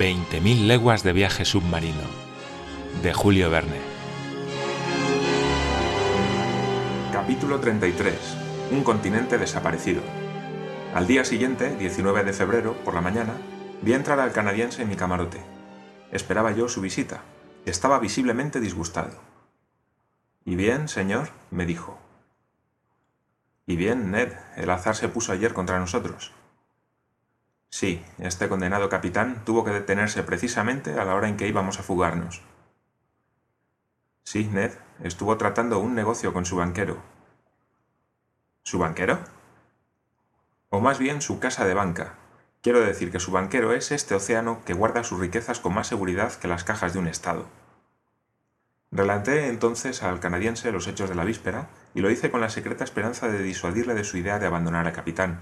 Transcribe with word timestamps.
20.000 0.00 0.66
leguas 0.66 1.02
de 1.02 1.12
viaje 1.12 1.44
submarino 1.44 2.00
de 3.02 3.12
Julio 3.12 3.50
Verne. 3.50 3.76
Capítulo 7.12 7.60
33. 7.60 8.14
Un 8.70 8.82
continente 8.82 9.36
desaparecido. 9.36 10.00
Al 10.94 11.06
día 11.06 11.26
siguiente, 11.26 11.76
19 11.76 12.24
de 12.24 12.32
febrero, 12.32 12.76
por 12.82 12.94
la 12.94 13.02
mañana, 13.02 13.34
vi 13.82 13.92
entrar 13.92 14.20
al 14.20 14.32
canadiense 14.32 14.80
en 14.80 14.88
mi 14.88 14.96
camarote. 14.96 15.42
Esperaba 16.12 16.52
yo 16.52 16.70
su 16.70 16.80
visita. 16.80 17.20
Estaba 17.66 17.98
visiblemente 17.98 18.58
disgustado. 18.58 19.20
¿Y 20.46 20.56
bien, 20.56 20.88
señor? 20.88 21.28
me 21.50 21.66
dijo. 21.66 21.98
¿Y 23.66 23.76
bien, 23.76 24.10
Ned? 24.10 24.32
El 24.56 24.70
azar 24.70 24.96
se 24.96 25.10
puso 25.10 25.32
ayer 25.32 25.52
contra 25.52 25.78
nosotros. 25.78 26.32
Sí, 27.80 28.04
este 28.18 28.50
condenado 28.50 28.90
capitán 28.90 29.42
tuvo 29.46 29.64
que 29.64 29.70
detenerse 29.70 30.22
precisamente 30.22 31.00
a 31.00 31.04
la 31.06 31.14
hora 31.14 31.30
en 31.30 31.38
que 31.38 31.48
íbamos 31.48 31.78
a 31.78 31.82
fugarnos. 31.82 32.42
Sí, 34.22 34.44
Ned, 34.52 34.72
estuvo 35.02 35.38
tratando 35.38 35.78
un 35.78 35.94
negocio 35.94 36.34
con 36.34 36.44
su 36.44 36.56
banquero. 36.56 36.98
¿Su 38.64 38.78
banquero? 38.78 39.20
O 40.68 40.80
más 40.80 40.98
bien 40.98 41.22
su 41.22 41.40
casa 41.40 41.64
de 41.64 41.72
banca. 41.72 42.16
Quiero 42.60 42.80
decir 42.80 43.10
que 43.10 43.18
su 43.18 43.32
banquero 43.32 43.72
es 43.72 43.92
este 43.92 44.14
océano 44.14 44.60
que 44.66 44.74
guarda 44.74 45.02
sus 45.02 45.18
riquezas 45.18 45.58
con 45.58 45.72
más 45.72 45.86
seguridad 45.86 46.34
que 46.34 46.48
las 46.48 46.64
cajas 46.64 46.92
de 46.92 46.98
un 46.98 47.08
Estado. 47.08 47.46
Relaté 48.90 49.48
entonces 49.48 50.02
al 50.02 50.20
canadiense 50.20 50.70
los 50.70 50.86
hechos 50.86 51.08
de 51.08 51.14
la 51.14 51.24
víspera 51.24 51.70
y 51.94 52.02
lo 52.02 52.10
hice 52.10 52.30
con 52.30 52.42
la 52.42 52.50
secreta 52.50 52.84
esperanza 52.84 53.28
de 53.28 53.42
disuadirle 53.42 53.94
de 53.94 54.04
su 54.04 54.18
idea 54.18 54.38
de 54.38 54.44
abandonar 54.44 54.86
al 54.86 54.92
capitán, 54.92 55.40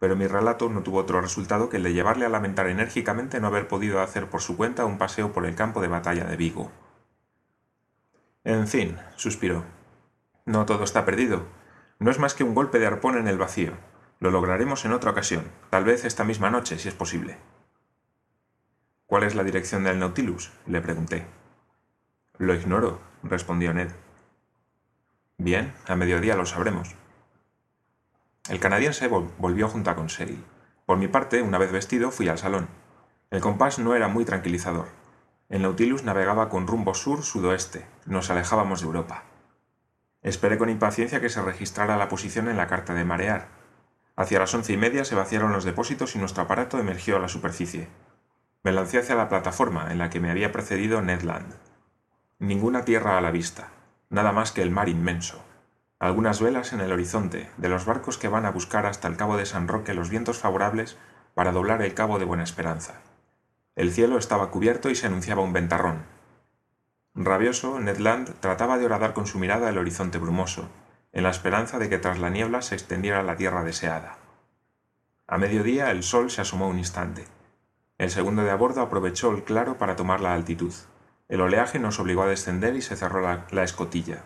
pero 0.00 0.16
mi 0.16 0.26
relato 0.26 0.68
no 0.70 0.82
tuvo 0.82 0.98
otro 0.98 1.20
resultado 1.20 1.68
que 1.68 1.76
el 1.76 1.82
de 1.84 1.92
llevarle 1.92 2.24
a 2.24 2.30
lamentar 2.30 2.66
enérgicamente 2.66 3.38
no 3.38 3.46
haber 3.46 3.68
podido 3.68 4.00
hacer 4.00 4.28
por 4.30 4.40
su 4.40 4.56
cuenta 4.56 4.86
un 4.86 4.98
paseo 4.98 5.32
por 5.32 5.44
el 5.44 5.54
campo 5.54 5.82
de 5.82 5.88
batalla 5.88 6.24
de 6.24 6.36
Vigo. 6.36 6.72
En 8.42 8.66
fin, 8.66 8.96
suspiró. 9.16 9.62
No 10.46 10.64
todo 10.64 10.84
está 10.84 11.04
perdido. 11.04 11.44
No 11.98 12.10
es 12.10 12.18
más 12.18 12.32
que 12.32 12.44
un 12.44 12.54
golpe 12.54 12.78
de 12.78 12.86
arpón 12.86 13.18
en 13.18 13.28
el 13.28 13.36
vacío. 13.36 13.74
Lo 14.20 14.30
lograremos 14.30 14.86
en 14.86 14.92
otra 14.92 15.10
ocasión, 15.10 15.44
tal 15.68 15.84
vez 15.84 16.06
esta 16.06 16.24
misma 16.24 16.50
noche, 16.50 16.78
si 16.78 16.88
es 16.88 16.94
posible. 16.94 17.36
¿Cuál 19.04 19.24
es 19.24 19.34
la 19.34 19.44
dirección 19.44 19.84
del 19.84 19.98
Nautilus? 19.98 20.50
le 20.66 20.80
pregunté. 20.80 21.26
Lo 22.38 22.54
ignoro, 22.54 23.00
respondió 23.22 23.74
Ned. 23.74 23.90
Bien, 25.36 25.74
a 25.86 25.94
mediodía 25.94 26.36
lo 26.36 26.46
sabremos. 26.46 26.99
El 28.48 28.58
canadiense 28.58 29.06
volvió 29.06 29.68
junto 29.68 29.90
a 29.90 29.94
Conseil. 29.94 30.42
Por 30.86 30.96
mi 30.96 31.08
parte, 31.08 31.42
una 31.42 31.58
vez 31.58 31.70
vestido, 31.70 32.10
fui 32.10 32.28
al 32.28 32.38
salón. 32.38 32.68
El 33.30 33.40
compás 33.40 33.78
no 33.78 33.94
era 33.94 34.08
muy 34.08 34.24
tranquilizador. 34.24 34.88
El 35.50 35.62
Nautilus 35.62 36.04
navegaba 36.04 36.48
con 36.48 36.66
rumbo 36.66 36.94
sur-sudoeste. 36.94 37.86
Nos 38.06 38.30
alejábamos 38.30 38.80
de 38.80 38.86
Europa. 38.86 39.24
Esperé 40.22 40.58
con 40.58 40.70
impaciencia 40.70 41.20
que 41.20 41.28
se 41.28 41.42
registrara 41.42 41.96
la 41.96 42.08
posición 42.08 42.48
en 42.48 42.56
la 42.56 42.66
carta 42.66 42.94
de 42.94 43.04
marear. 43.04 43.48
Hacia 44.16 44.40
las 44.40 44.52
once 44.54 44.72
y 44.72 44.76
media 44.76 45.04
se 45.04 45.14
vaciaron 45.14 45.52
los 45.52 45.64
depósitos 45.64 46.16
y 46.16 46.18
nuestro 46.18 46.42
aparato 46.42 46.78
emergió 46.78 47.16
a 47.16 47.20
la 47.20 47.28
superficie. 47.28 47.88
Me 48.64 48.72
lancé 48.72 48.98
hacia 48.98 49.14
la 49.14 49.28
plataforma 49.28 49.92
en 49.92 49.98
la 49.98 50.10
que 50.10 50.18
me 50.18 50.30
había 50.30 50.50
precedido 50.50 51.02
Ned 51.02 51.22
Land. 51.22 51.54
Ninguna 52.38 52.84
tierra 52.84 53.16
a 53.16 53.20
la 53.20 53.30
vista, 53.30 53.68
nada 54.08 54.32
más 54.32 54.50
que 54.50 54.62
el 54.62 54.70
mar 54.70 54.88
inmenso 54.88 55.44
algunas 56.00 56.40
velas 56.40 56.72
en 56.72 56.80
el 56.80 56.92
horizonte 56.92 57.50
de 57.58 57.68
los 57.68 57.84
barcos 57.84 58.16
que 58.16 58.28
van 58.28 58.46
a 58.46 58.50
buscar 58.50 58.86
hasta 58.86 59.06
el 59.06 59.18
cabo 59.18 59.36
de 59.36 59.44
San 59.44 59.68
Roque 59.68 59.92
los 59.92 60.08
vientos 60.08 60.38
favorables 60.38 60.96
para 61.34 61.52
doblar 61.52 61.82
el 61.82 61.92
cabo 61.92 62.18
de 62.18 62.24
Buena 62.24 62.42
Esperanza. 62.42 63.02
El 63.76 63.92
cielo 63.92 64.16
estaba 64.16 64.50
cubierto 64.50 64.88
y 64.88 64.94
se 64.94 65.06
anunciaba 65.06 65.42
un 65.42 65.52
ventarrón. 65.52 66.04
Rabioso, 67.14 67.78
Ned 67.80 67.98
Land 67.98 68.40
trataba 68.40 68.78
de 68.78 68.86
horadar 68.86 69.12
con 69.12 69.26
su 69.26 69.38
mirada 69.38 69.68
el 69.68 69.76
horizonte 69.76 70.16
brumoso, 70.16 70.70
en 71.12 71.22
la 71.22 71.30
esperanza 71.30 71.78
de 71.78 71.90
que 71.90 71.98
tras 71.98 72.18
la 72.18 72.30
niebla 72.30 72.62
se 72.62 72.76
extendiera 72.76 73.22
la 73.22 73.36
tierra 73.36 73.62
deseada. 73.62 74.16
A 75.26 75.36
mediodía 75.36 75.90
el 75.90 76.02
sol 76.02 76.30
se 76.30 76.40
asomó 76.40 76.68
un 76.68 76.78
instante. 76.78 77.26
El 77.98 78.10
segundo 78.10 78.42
de 78.42 78.50
a 78.50 78.56
bordo 78.56 78.80
aprovechó 78.80 79.32
el 79.32 79.44
claro 79.44 79.76
para 79.76 79.96
tomar 79.96 80.22
la 80.22 80.32
altitud. 80.32 80.72
El 81.28 81.42
oleaje 81.42 81.78
nos 81.78 82.00
obligó 82.00 82.22
a 82.22 82.28
descender 82.28 82.74
y 82.74 82.80
se 82.80 82.96
cerró 82.96 83.20
la, 83.20 83.46
la 83.50 83.64
escotilla. 83.64 84.24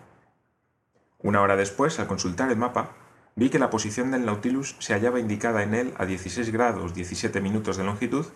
Una 1.25 1.41
hora 1.41 1.57
después, 1.57 1.99
al 1.99 2.07
consultar 2.07 2.51
el 2.51 2.59
mapa, 2.59 2.91
vi 3.35 3.49
que 3.49 3.59
la 3.59 3.71
posición 3.71 4.11
del 4.11 4.27
Nautilus 4.27 4.77
se 4.79 4.93
hallaba 4.93 5.19
indicada 5.19 5.63
en 5.63 5.75
él 5.75 5.95
a 5.97 6.05
16 6.05 6.53
grados 6.53 6.93
17 6.93 7.41
minutos 7.41 7.79
de 7.79 7.85
longitud 7.85 8.27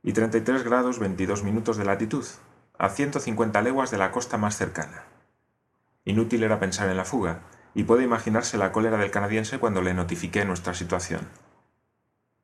y 0.00 0.12
33 0.12 0.62
grados 0.62 1.00
22 1.00 1.42
minutos 1.42 1.76
de 1.76 1.84
latitud, 1.84 2.24
a 2.78 2.88
150 2.88 3.60
leguas 3.62 3.90
de 3.90 3.98
la 3.98 4.12
costa 4.12 4.38
más 4.38 4.56
cercana. 4.56 5.06
Inútil 6.04 6.44
era 6.44 6.60
pensar 6.60 6.88
en 6.88 6.98
la 6.98 7.04
fuga, 7.04 7.40
y 7.74 7.82
puede 7.82 8.04
imaginarse 8.04 8.58
la 8.58 8.70
cólera 8.70 8.96
del 8.96 9.10
canadiense 9.10 9.58
cuando 9.58 9.82
le 9.82 9.92
notifiqué 9.92 10.44
nuestra 10.44 10.74
situación. 10.74 11.28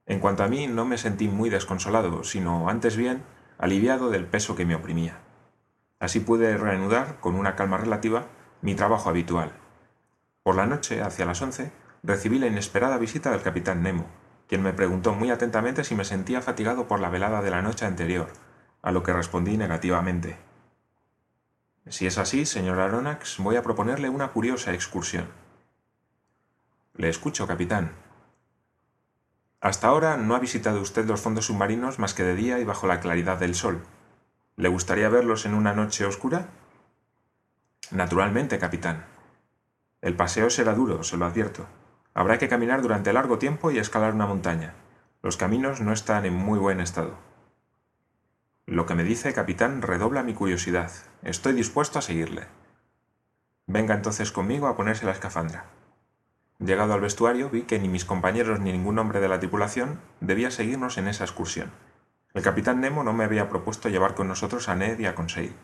En 0.05 0.19
cuanto 0.19 0.43
a 0.43 0.49
mí, 0.49 0.67
no 0.67 0.85
me 0.85 0.99
sentí 0.99 1.29
muy 1.29 1.49
desconsolado, 1.49 2.25
sino 2.25 2.69
antes 2.69 2.97
bien 2.97 3.23
aliviado 3.57 4.11
del 4.11 4.27
peso 4.27 4.57
que 4.57 4.67
me 4.67 4.75
oprimía. 4.75 5.21
Así 6.01 6.19
pude 6.19 6.57
reanudar, 6.57 7.21
con 7.21 7.37
una 7.37 7.55
calma 7.55 7.77
relativa, 7.77 8.27
mi 8.63 8.75
trabajo 8.75 9.09
habitual. 9.09 9.60
Por 10.43 10.57
la 10.57 10.67
noche, 10.67 11.03
hacia 11.03 11.27
las 11.27 11.43
once, 11.43 11.73
recibí 12.03 12.39
la 12.39 12.47
inesperada 12.47 12.99
visita 12.99 13.31
del 13.31 13.43
capitán 13.43 13.83
Nemo, 13.83 14.07
quien 14.49 14.63
me 14.63 14.73
preguntó 14.73 15.15
muy 15.15 15.31
atentamente 15.31 15.85
si 15.85 15.95
me 15.95 16.05
sentía 16.05 16.43
fatigado 16.43 16.89
por 16.89 17.01
la 17.01 17.11
velada 17.11 17.43
de 17.43 17.51
la 17.51 17.63
noche 17.63 17.87
anterior, 17.87 18.29
a 18.83 18.91
lo 18.91 19.03
que 19.03 19.13
respondí 19.13 19.57
negativamente. 19.57 20.39
Si 21.89 22.07
es 22.07 22.19
así, 22.19 22.47
señor 22.47 22.81
Aronnax, 22.81 23.39
voy 23.39 23.57
a 23.57 23.63
proponerle 23.63 24.09
una 24.09 24.29
curiosa 24.29 24.73
excursión. 24.73 25.29
Le 26.95 27.09
escucho, 27.09 27.47
capitán. 27.47 27.93
Hasta 29.61 29.89
ahora 29.89 30.17
no 30.17 30.35
ha 30.35 30.39
visitado 30.39 30.81
usted 30.81 31.05
los 31.07 31.21
fondos 31.21 31.47
submarinos 31.47 31.99
más 31.99 32.15
que 32.15 32.23
de 32.23 32.35
día 32.35 32.59
y 32.59 32.65
bajo 32.65 32.87
la 32.87 33.01
claridad 33.01 33.39
del 33.39 33.55
sol. 33.55 33.83
¿Le 34.57 34.69
gustaría 34.69 35.09
verlos 35.09 35.47
en 35.47 35.55
una 35.55 35.75
noche 35.75 36.05
oscura? 36.05 36.49
Naturalmente, 37.91 38.59
capitán. 38.59 39.05
El 40.03 40.17
paseo 40.17 40.49
será 40.49 40.75
duro, 40.75 41.03
se 41.03 41.17
lo 41.19 41.27
advierto. 41.27 41.67
Habrá 42.15 42.39
que 42.39 42.49
caminar 42.49 42.81
durante 42.81 43.13
largo 43.13 43.39
tiempo 43.39 43.71
y 43.71 43.79
escalar 43.79 44.15
una 44.15 44.27
montaña. 44.27 44.75
Los 45.23 45.37
caminos 45.37 45.81
no 45.81 45.93
están 45.93 46.25
en 46.25 46.35
muy 46.35 46.59
buen 46.59 46.81
estado. 46.81 47.19
Lo 48.65 48.87
que 48.87 48.95
me 48.95 49.05
dice, 49.05 49.35
capitán, 49.35 49.83
redobla 49.83 50.23
mi 50.23 50.33
curiosidad. 50.33 50.91
Estoy 51.23 51.53
dispuesto 51.53 51.99
a 51.99 52.03
seguirle. 52.03 52.47
Venga 53.67 53.95
entonces 53.95 54.33
conmigo 54.33 54.69
a 54.69 54.77
ponerse 54.77 55.05
la 55.05 55.13
escafandra. 55.13 55.67
Llegado 56.59 56.95
al 56.95 57.01
vestuario, 57.01 57.51
vi 57.51 57.63
que 57.63 57.79
ni 57.79 57.89
mis 57.89 58.05
compañeros 58.05 58.59
ni 58.61 58.73
ningún 58.73 58.99
hombre 58.99 59.21
de 59.21 59.29
la 59.29 59.39
tripulación 59.39 60.01
debía 60.21 60.51
seguirnos 60.51 60.99
en 60.99 61.09
esa 61.09 61.25
excursión. 61.25 61.73
El 62.33 62.43
capitán 62.43 62.81
Nemo 62.81 63.03
no 63.03 63.13
me 63.13 63.25
había 63.25 63.49
propuesto 63.49 63.89
llevar 63.89 64.15
con 64.15 64.29
nosotros 64.29 64.69
a 64.69 64.77
Ned 64.77 64.99
y 64.99 65.07
a 65.07 65.15
Conseil. 65.15 65.55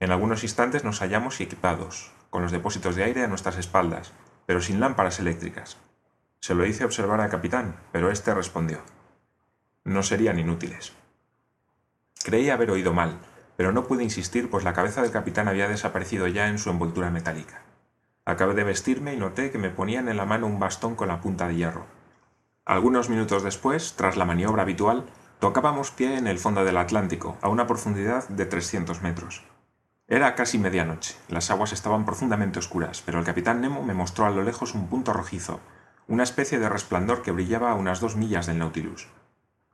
En 0.00 0.12
algunos 0.12 0.44
instantes 0.44 0.84
nos 0.84 1.00
hallamos 1.00 1.40
equipados, 1.40 2.12
con 2.34 2.42
los 2.42 2.50
depósitos 2.50 2.96
de 2.96 3.04
aire 3.04 3.22
a 3.22 3.28
nuestras 3.28 3.58
espaldas, 3.58 4.12
pero 4.44 4.60
sin 4.60 4.80
lámparas 4.80 5.20
eléctricas. 5.20 5.76
Se 6.40 6.56
lo 6.56 6.66
hice 6.66 6.84
observar 6.84 7.20
al 7.20 7.30
capitán, 7.30 7.76
pero 7.92 8.10
éste 8.10 8.34
respondió. 8.34 8.80
No 9.84 10.02
serían 10.02 10.40
inútiles. 10.40 10.94
Creí 12.24 12.50
haber 12.50 12.72
oído 12.72 12.92
mal, 12.92 13.20
pero 13.56 13.70
no 13.70 13.86
pude 13.86 14.02
insistir, 14.02 14.50
pues 14.50 14.64
la 14.64 14.72
cabeza 14.72 15.00
del 15.00 15.12
capitán 15.12 15.46
había 15.46 15.68
desaparecido 15.68 16.26
ya 16.26 16.48
en 16.48 16.58
su 16.58 16.70
envoltura 16.70 17.08
metálica. 17.08 17.62
Acabé 18.24 18.54
de 18.54 18.64
vestirme 18.64 19.14
y 19.14 19.16
noté 19.16 19.52
que 19.52 19.58
me 19.58 19.70
ponían 19.70 20.08
en 20.08 20.16
la 20.16 20.26
mano 20.26 20.48
un 20.48 20.58
bastón 20.58 20.96
con 20.96 21.06
la 21.06 21.20
punta 21.20 21.46
de 21.46 21.54
hierro. 21.54 21.86
Algunos 22.64 23.10
minutos 23.10 23.44
después, 23.44 23.94
tras 23.96 24.16
la 24.16 24.24
maniobra 24.24 24.62
habitual, 24.62 25.06
tocábamos 25.38 25.92
pie 25.92 26.18
en 26.18 26.26
el 26.26 26.40
fondo 26.40 26.64
del 26.64 26.78
Atlántico, 26.78 27.38
a 27.42 27.48
una 27.48 27.68
profundidad 27.68 28.28
de 28.28 28.44
300 28.44 29.02
metros. 29.02 29.44
Era 30.06 30.34
casi 30.34 30.58
medianoche. 30.58 31.16
Las 31.28 31.50
aguas 31.50 31.72
estaban 31.72 32.04
profundamente 32.04 32.58
oscuras, 32.58 33.02
pero 33.06 33.18
el 33.18 33.24
capitán 33.24 33.62
Nemo 33.62 33.82
me 33.82 33.94
mostró 33.94 34.26
a 34.26 34.30
lo 34.30 34.42
lejos 34.42 34.74
un 34.74 34.88
punto 34.88 35.14
rojizo, 35.14 35.60
una 36.08 36.22
especie 36.22 36.58
de 36.58 36.68
resplandor 36.68 37.22
que 37.22 37.30
brillaba 37.30 37.70
a 37.70 37.74
unas 37.74 38.00
dos 38.00 38.14
millas 38.14 38.46
del 38.46 38.58
Nautilus. 38.58 39.08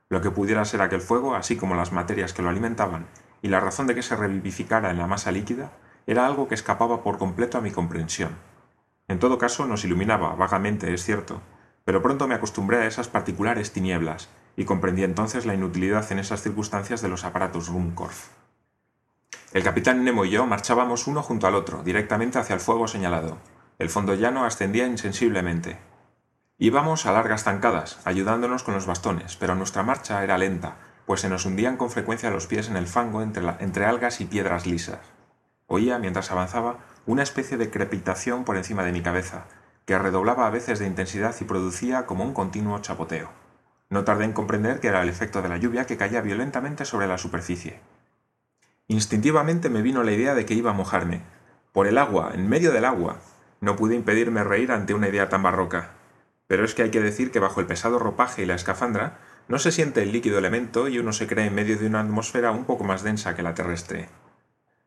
Lo 0.07 0.21
que 0.21 0.31
pudiera 0.31 0.63
ser 0.63 0.81
aquel 0.81 1.01
fuego, 1.01 1.35
así 1.35 1.57
como 1.57 1.75
las 1.75 1.91
materias 1.91 2.31
que 2.31 2.41
lo 2.41 2.47
alimentaban, 2.47 3.07
y 3.41 3.49
la 3.49 3.59
razón 3.59 3.87
de 3.87 3.95
que 3.95 4.03
se 4.03 4.15
revivificara 4.15 4.89
en 4.89 4.99
la 4.99 5.07
masa 5.07 5.33
líquida, 5.33 5.71
era 6.07 6.25
algo 6.25 6.47
que 6.47 6.55
escapaba 6.55 7.03
por 7.03 7.17
completo 7.17 7.57
a 7.57 7.61
mi 7.61 7.71
comprensión. 7.71 8.37
En 9.09 9.19
todo 9.19 9.37
caso, 9.37 9.65
nos 9.65 9.83
iluminaba, 9.83 10.35
vagamente, 10.35 10.93
es 10.93 11.03
cierto, 11.03 11.41
pero 11.83 12.01
pronto 12.01 12.29
me 12.29 12.35
acostumbré 12.35 12.77
a 12.77 12.87
esas 12.87 13.09
particulares 13.09 13.73
tinieblas, 13.73 14.29
y 14.55 14.63
comprendí 14.63 15.03
entonces 15.03 15.45
la 15.45 15.55
inutilidad 15.55 16.09
en 16.13 16.19
esas 16.19 16.41
circunstancias 16.41 17.01
de 17.01 17.09
los 17.09 17.25
aparatos 17.25 17.67
Ruhmkorff. 17.67 18.29
El 19.53 19.63
capitán 19.63 20.05
Nemo 20.05 20.23
y 20.23 20.29
yo 20.29 20.45
marchábamos 20.45 21.07
uno 21.07 21.21
junto 21.21 21.45
al 21.45 21.55
otro, 21.55 21.83
directamente 21.83 22.39
hacia 22.39 22.53
el 22.53 22.61
fuego 22.61 22.87
señalado. 22.87 23.37
El 23.79 23.89
fondo 23.89 24.13
llano 24.13 24.45
ascendía 24.45 24.87
insensiblemente. 24.87 25.77
Íbamos 26.57 27.05
a 27.05 27.11
largas 27.11 27.43
zancadas, 27.43 27.99
ayudándonos 28.05 28.63
con 28.63 28.75
los 28.75 28.85
bastones, 28.85 29.35
pero 29.35 29.55
nuestra 29.55 29.83
marcha 29.83 30.23
era 30.23 30.37
lenta, 30.37 30.77
pues 31.05 31.19
se 31.19 31.27
nos 31.27 31.45
hundían 31.45 31.75
con 31.75 31.89
frecuencia 31.89 32.29
los 32.29 32.47
pies 32.47 32.69
en 32.69 32.77
el 32.77 32.87
fango 32.87 33.21
entre, 33.21 33.43
entre 33.59 33.85
algas 33.85 34.21
y 34.21 34.25
piedras 34.25 34.65
lisas. 34.65 35.01
Oía, 35.67 35.99
mientras 35.99 36.31
avanzaba, 36.31 36.77
una 37.05 37.23
especie 37.23 37.57
de 37.57 37.69
crepitación 37.69 38.45
por 38.45 38.55
encima 38.55 38.85
de 38.85 38.93
mi 38.93 39.01
cabeza, 39.01 39.47
que 39.85 39.99
redoblaba 39.99 40.47
a 40.47 40.51
veces 40.51 40.79
de 40.79 40.87
intensidad 40.87 41.35
y 41.41 41.43
producía 41.43 42.05
como 42.05 42.23
un 42.23 42.33
continuo 42.33 42.79
chapoteo. 42.79 43.29
No 43.89 44.05
tardé 44.05 44.23
en 44.23 44.33
comprender 44.33 44.79
que 44.79 44.87
era 44.87 45.01
el 45.01 45.09
efecto 45.09 45.41
de 45.41 45.49
la 45.49 45.57
lluvia 45.57 45.85
que 45.85 45.97
caía 45.97 46.21
violentamente 46.21 46.85
sobre 46.85 47.07
la 47.07 47.17
superficie. 47.17 47.81
Instintivamente 48.91 49.69
me 49.69 49.81
vino 49.81 50.03
la 50.03 50.11
idea 50.11 50.35
de 50.35 50.45
que 50.45 50.53
iba 50.53 50.71
a 50.71 50.73
mojarme. 50.73 51.21
Por 51.71 51.87
el 51.87 51.97
agua, 51.97 52.31
en 52.33 52.49
medio 52.49 52.73
del 52.73 52.83
agua. 52.83 53.21
No 53.61 53.77
pude 53.77 53.95
impedirme 53.95 54.43
reír 54.43 54.69
ante 54.73 54.93
una 54.93 55.07
idea 55.07 55.29
tan 55.29 55.41
barroca. 55.41 55.91
Pero 56.47 56.65
es 56.65 56.75
que 56.75 56.83
hay 56.83 56.91
que 56.91 56.99
decir 56.99 57.31
que 57.31 57.39
bajo 57.39 57.61
el 57.61 57.67
pesado 57.67 57.99
ropaje 57.99 58.43
y 58.43 58.45
la 58.45 58.55
escafandra 58.55 59.19
no 59.47 59.59
se 59.59 59.71
siente 59.71 60.03
el 60.03 60.11
líquido 60.11 60.37
elemento 60.37 60.89
y 60.89 60.99
uno 60.99 61.13
se 61.13 61.25
cree 61.25 61.45
en 61.45 61.55
medio 61.55 61.77
de 61.77 61.87
una 61.87 62.01
atmósfera 62.01 62.51
un 62.51 62.65
poco 62.65 62.83
más 62.83 63.01
densa 63.01 63.33
que 63.33 63.43
la 63.43 63.53
terrestre. 63.53 64.09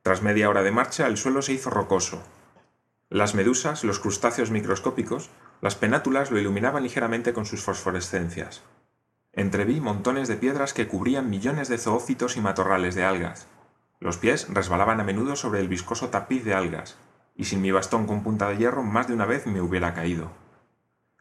Tras 0.03 0.21
media 0.21 0.51
hora 0.51 0.63
de 0.63 0.71
marcha, 0.71 1.07
el 1.07 1.17
suelo 1.17 1.41
se 1.41 1.55
hizo 1.55 1.71
rocoso. 1.71 2.23
Las 3.09 3.35
medusas, 3.35 3.85
los 3.85 4.01
crustáceos 4.01 4.51
microscópicos, 4.51 5.31
las 5.63 5.77
penátulas 5.77 6.31
lo 6.31 6.39
iluminaban 6.39 6.83
ligeramente 6.83 7.33
con 7.33 7.47
sus 7.47 7.63
fosforescencias. 7.63 8.65
Entreví 9.33 9.81
montones 9.81 10.29
de 10.29 10.37
piedras 10.37 10.75
que 10.75 10.89
cubrían 10.89 11.31
millones 11.31 11.69
de 11.69 11.79
zoófitos 11.79 12.37
y 12.37 12.43
matorrales 12.43 12.95
de 12.95 13.05
algas. 13.05 13.49
Los 14.05 14.19
pies 14.19 14.49
resbalaban 14.51 15.01
a 15.01 15.03
menudo 15.03 15.35
sobre 15.35 15.61
el 15.61 15.69
viscoso 15.69 16.11
tapiz 16.11 16.45
de 16.45 16.53
algas, 16.53 16.99
y 17.35 17.47
sin 17.47 17.63
mi 17.63 17.71
bastón 17.71 18.07
con 18.07 18.23
punta 18.23 18.51
de 18.51 18.59
hierro 18.59 18.83
más 18.83 19.09
de 19.09 19.15
una 19.15 19.25
vez 19.25 19.47
me 19.47 19.63
hubiera 19.63 19.95
caído. 19.95 20.31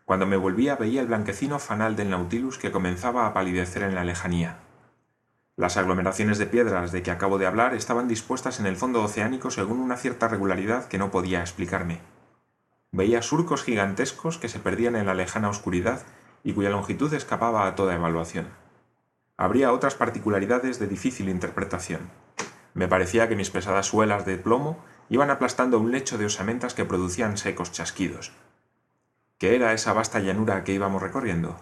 Cuando 0.04 0.26
me 0.26 0.36
volvía 0.36 0.76
veía 0.76 1.00
el 1.00 1.08
blanquecino 1.08 1.60
fanal 1.60 1.96
del 1.96 2.10
Nautilus 2.10 2.58
que 2.58 2.74
comenzaba 2.74 3.26
a 3.26 3.34
palidecer 3.34 3.84
en 3.84 3.96
la 3.96 4.04
lejanía. 4.04 4.58
Las 5.56 5.78
aglomeraciones 5.78 6.40
de 6.40 6.46
piedras 6.46 6.92
de 6.92 7.04
que 7.04 7.12
acabo 7.12 7.38
de 7.38 7.46
hablar 7.46 7.74
estaban 7.74 8.10
dispuestas 8.10 8.60
en 8.60 8.66
el 8.66 8.76
fondo 8.76 9.02
oceánico 9.02 9.50
según 9.50 9.80
una 9.80 9.96
cierta 9.96 10.28
regularidad 10.28 10.90
que 10.90 10.98
no 10.98 11.10
podía 11.10 11.40
explicarme. 11.40 12.02
Veía 12.92 13.22
surcos 13.22 13.64
gigantescos 13.64 14.38
que 14.38 14.50
se 14.50 14.60
perdían 14.60 14.98
en 14.98 15.06
la 15.06 15.14
lejana 15.14 15.48
oscuridad 15.48 16.02
y 16.44 16.52
cuya 16.52 16.70
longitud 16.70 17.14
escapaba 17.14 17.66
a 17.66 17.76
toda 17.76 17.96
evaluación. 17.96 18.48
Habría 19.38 19.72
otras 19.72 19.96
particularidades 19.96 20.80
de 20.80 20.88
difícil 20.88 21.30
interpretación. 21.30 22.10
Me 22.74 22.88
parecía 22.88 23.28
que 23.30 23.36
mis 23.36 23.50
pesadas 23.50 23.88
suelas 23.88 24.26
de 24.26 24.38
plomo 24.38 24.78
iban 25.10 25.30
aplastando 25.30 25.80
un 25.80 25.92
lecho 25.92 26.18
de 26.18 26.26
osamentas 26.26 26.74
que 26.74 26.86
producían 26.86 27.38
secos 27.38 27.72
chasquidos. 27.72 28.32
¿Qué 29.38 29.56
era 29.56 29.74
esa 29.74 29.94
vasta 29.94 30.20
llanura 30.20 30.64
que 30.64 30.74
íbamos 30.74 31.02
recorriendo? 31.02 31.60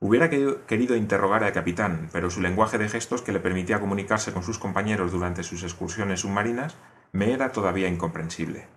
Hubiera 0.00 0.30
querido 0.30 0.94
interrogar 0.94 1.42
al 1.42 1.52
capitán, 1.52 2.08
pero 2.12 2.30
su 2.30 2.40
lenguaje 2.40 2.78
de 2.78 2.88
gestos 2.88 3.22
que 3.22 3.32
le 3.32 3.40
permitía 3.40 3.80
comunicarse 3.80 4.32
con 4.32 4.44
sus 4.44 4.58
compañeros 4.58 5.10
durante 5.10 5.42
sus 5.42 5.64
excursiones 5.64 6.20
submarinas 6.20 6.76
me 7.10 7.32
era 7.32 7.50
todavía 7.50 7.88
incomprensible. 7.88 8.68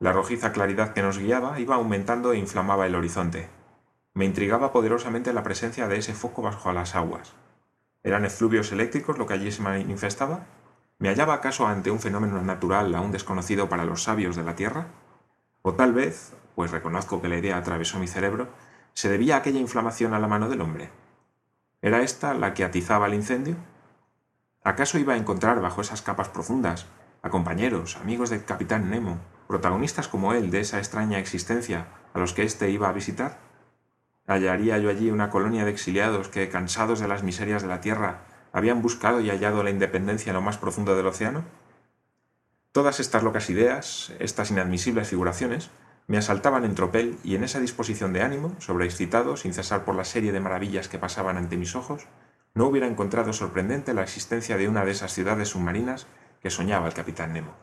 La 0.00 0.12
rojiza 0.12 0.52
claridad 0.52 0.92
que 0.92 1.02
nos 1.02 1.18
guiaba 1.18 1.60
iba 1.60 1.76
aumentando 1.76 2.32
e 2.32 2.38
inflamaba 2.38 2.86
el 2.86 2.96
horizonte. 2.96 3.48
Me 4.14 4.24
intrigaba 4.24 4.72
poderosamente 4.72 5.32
la 5.32 5.44
presencia 5.44 5.86
de 5.86 5.98
ese 5.98 6.14
foco 6.14 6.42
bajo 6.42 6.72
las 6.72 6.96
aguas. 6.96 7.32
¿Eran 8.04 8.24
efluvios 8.24 8.72
eléctricos 8.72 9.16
lo 9.16 9.26
que 9.26 9.34
allí 9.34 9.52
se 9.52 9.62
manifestaba? 9.62 10.46
¿Me 10.98 11.08
hallaba 11.08 11.34
acaso 11.34 11.66
ante 11.66 11.90
un 11.90 12.00
fenómeno 12.00 12.42
natural 12.42 12.94
aún 12.94 13.12
desconocido 13.12 13.68
para 13.68 13.84
los 13.84 14.02
sabios 14.02 14.34
de 14.34 14.42
la 14.42 14.56
Tierra? 14.56 14.88
O 15.62 15.74
tal 15.74 15.92
vez, 15.92 16.32
pues 16.56 16.72
reconozco 16.72 17.22
que 17.22 17.28
la 17.28 17.38
idea 17.38 17.56
atravesó 17.56 17.98
mi 17.98 18.08
cerebro, 18.08 18.48
se 18.92 19.08
debía 19.08 19.36
aquella 19.36 19.60
inflamación 19.60 20.14
a 20.14 20.18
la 20.18 20.26
mano 20.26 20.48
del 20.48 20.60
hombre. 20.60 20.90
¿Era 21.80 22.02
esta 22.02 22.34
la 22.34 22.54
que 22.54 22.64
atizaba 22.64 23.06
el 23.06 23.14
incendio? 23.14 23.56
¿Acaso 24.64 24.98
iba 24.98 25.14
a 25.14 25.16
encontrar 25.16 25.60
bajo 25.60 25.80
esas 25.80 26.02
capas 26.02 26.28
profundas 26.28 26.86
a 27.22 27.30
compañeros, 27.30 27.96
amigos 27.96 28.30
del 28.30 28.44
capitán 28.44 28.90
Nemo, 28.90 29.18
protagonistas 29.46 30.08
como 30.08 30.34
él 30.34 30.50
de 30.50 30.60
esa 30.60 30.78
extraña 30.78 31.18
existencia 31.18 31.86
a 32.14 32.18
los 32.18 32.32
que 32.32 32.42
éste 32.42 32.70
iba 32.70 32.88
a 32.88 32.92
visitar? 32.92 33.38
¿Hallaría 34.26 34.78
yo 34.78 34.88
allí 34.90 35.10
una 35.10 35.30
colonia 35.30 35.64
de 35.64 35.70
exiliados 35.70 36.28
que, 36.28 36.48
cansados 36.48 37.00
de 37.00 37.08
las 37.08 37.22
miserias 37.22 37.62
de 37.62 37.68
la 37.68 37.80
tierra, 37.80 38.22
habían 38.52 38.82
buscado 38.82 39.20
y 39.20 39.30
hallado 39.30 39.62
la 39.62 39.70
independencia 39.70 40.30
en 40.30 40.34
lo 40.34 40.42
más 40.42 40.58
profundo 40.58 40.94
del 40.94 41.06
océano? 41.06 41.44
Todas 42.70 43.00
estas 43.00 43.22
locas 43.22 43.50
ideas, 43.50 44.12
estas 44.18 44.50
inadmisibles 44.50 45.08
figuraciones, 45.08 45.70
me 46.06 46.18
asaltaban 46.18 46.64
en 46.64 46.74
tropel 46.74 47.18
y 47.22 47.34
en 47.34 47.44
esa 47.44 47.60
disposición 47.60 48.12
de 48.12 48.22
ánimo, 48.22 48.54
sobreexcitado, 48.58 49.36
sin 49.36 49.54
cesar 49.54 49.84
por 49.84 49.94
la 49.94 50.04
serie 50.04 50.32
de 50.32 50.40
maravillas 50.40 50.88
que 50.88 50.98
pasaban 50.98 51.36
ante 51.36 51.56
mis 51.56 51.76
ojos, 51.76 52.06
no 52.54 52.66
hubiera 52.66 52.86
encontrado 52.86 53.32
sorprendente 53.32 53.94
la 53.94 54.02
existencia 54.02 54.56
de 54.56 54.68
una 54.68 54.84
de 54.84 54.92
esas 54.92 55.12
ciudades 55.12 55.48
submarinas 55.48 56.06
que 56.42 56.50
soñaba 56.50 56.86
el 56.86 56.94
capitán 56.94 57.32
Nemo. 57.32 57.54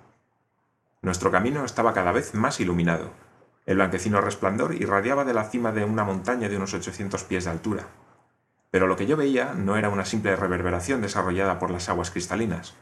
Nuestro 1.01 1.31
camino 1.31 1.63
estaba 1.63 1.93
cada 1.93 2.11
vez 2.11 2.33
más 2.33 2.59
iluminado. 2.59 3.11
El 3.69 3.75
blanquecino 3.75 4.19
resplandor 4.19 4.73
irradiaba 4.73 5.25
de 5.25 5.33
la 5.35 5.43
cima 5.43 5.71
de 5.71 5.85
una 5.85 6.03
montaña 6.03 6.49
de 6.49 6.57
unos 6.57 6.73
800 6.73 7.23
pies 7.25 7.45
de 7.45 7.51
altura. 7.51 7.85
Pero 8.71 8.87
lo 8.87 8.95
que 8.95 9.05
yo 9.05 9.15
veía 9.15 9.53
no 9.53 9.77
era 9.77 9.89
una 9.89 10.05
simple 10.05 10.35
reverberación 10.35 11.01
desarrollada 11.01 11.59
por 11.59 11.69
las 11.69 11.87
aguas 11.87 12.09
cristalinas. 12.09 12.73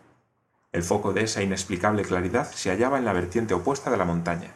El 0.71 0.83
foco 0.83 1.11
de 1.11 1.23
esa 1.23 1.43
inexplicable 1.43 2.03
claridad 2.03 2.49
se 2.49 2.69
hallaba 2.69 2.99
en 2.99 3.03
la 3.03 3.11
vertiente 3.11 3.53
opuesta 3.53 3.91
de 3.91 3.97
la 3.97 4.05
montaña. 4.05 4.53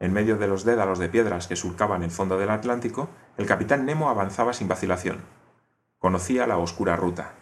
En 0.00 0.12
medio 0.12 0.36
de 0.36 0.48
los 0.48 0.64
dédalos 0.64 0.98
de 0.98 1.08
piedras 1.08 1.46
que 1.46 1.54
surcaban 1.54 2.02
el 2.02 2.10
fondo 2.10 2.36
del 2.36 2.50
Atlántico, 2.50 3.08
el 3.36 3.46
capitán 3.46 3.86
Nemo 3.86 4.10
avanzaba 4.10 4.52
sin 4.52 4.66
vacilación. 4.66 5.20
Conocía 6.00 6.48
la 6.48 6.58
oscura 6.58 6.96
ruta. 6.96 7.34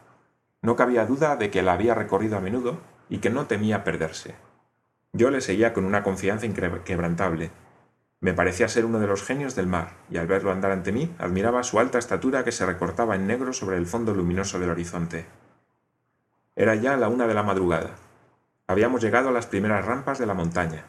No 0.61 0.77
cabía 0.77 1.07
duda 1.07 1.37
de 1.37 1.51
que 1.51 1.63
la 1.63 1.73
había 1.73 1.95
recorrido 1.95 2.37
a 2.37 2.43
menudo 2.43 2.81
y 3.09 3.21
que 3.21 3.31
no 3.31 3.47
temía 3.47 3.83
perderse. 3.83 4.35
Yo 5.15 5.31
le 5.31 5.41
seguía 5.41 5.73
con 5.73 5.87
una 5.87 6.03
confianza 6.03 6.45
inquebrantable. 6.45 7.51
Me 8.23 8.33
parecía 8.33 8.69
ser 8.69 8.87
uno 8.87 9.01
de 9.01 9.07
los 9.07 9.23
genios 9.23 9.55
del 9.55 9.67
mar, 9.67 9.91
y 10.09 10.17
al 10.17 10.27
verlo 10.27 10.51
andar 10.51 10.71
ante 10.71 10.93
mí, 10.93 11.15
admiraba 11.19 11.63
su 11.63 11.79
alta 11.79 11.99
estatura 11.99 12.43
que 12.43 12.53
se 12.53 12.65
recortaba 12.65 13.15
en 13.15 13.27
negro 13.27 13.53
sobre 13.53 13.77
el 13.77 13.87
fondo 13.87 14.15
luminoso 14.15 14.59
del 14.59 14.71
horizonte. 14.71 15.27
Era 16.57 16.75
ya 16.77 16.97
la 16.97 17.11
una 17.11 17.27
de 17.27 17.35
la 17.35 17.43
madrugada. 17.43 17.91
Habíamos 18.67 19.03
llegado 19.03 19.29
a 19.29 19.33
las 19.33 19.45
primeras 19.45 19.85
rampas 19.85 20.19
de 20.19 20.25
la 20.25 20.33
montaña 20.33 20.87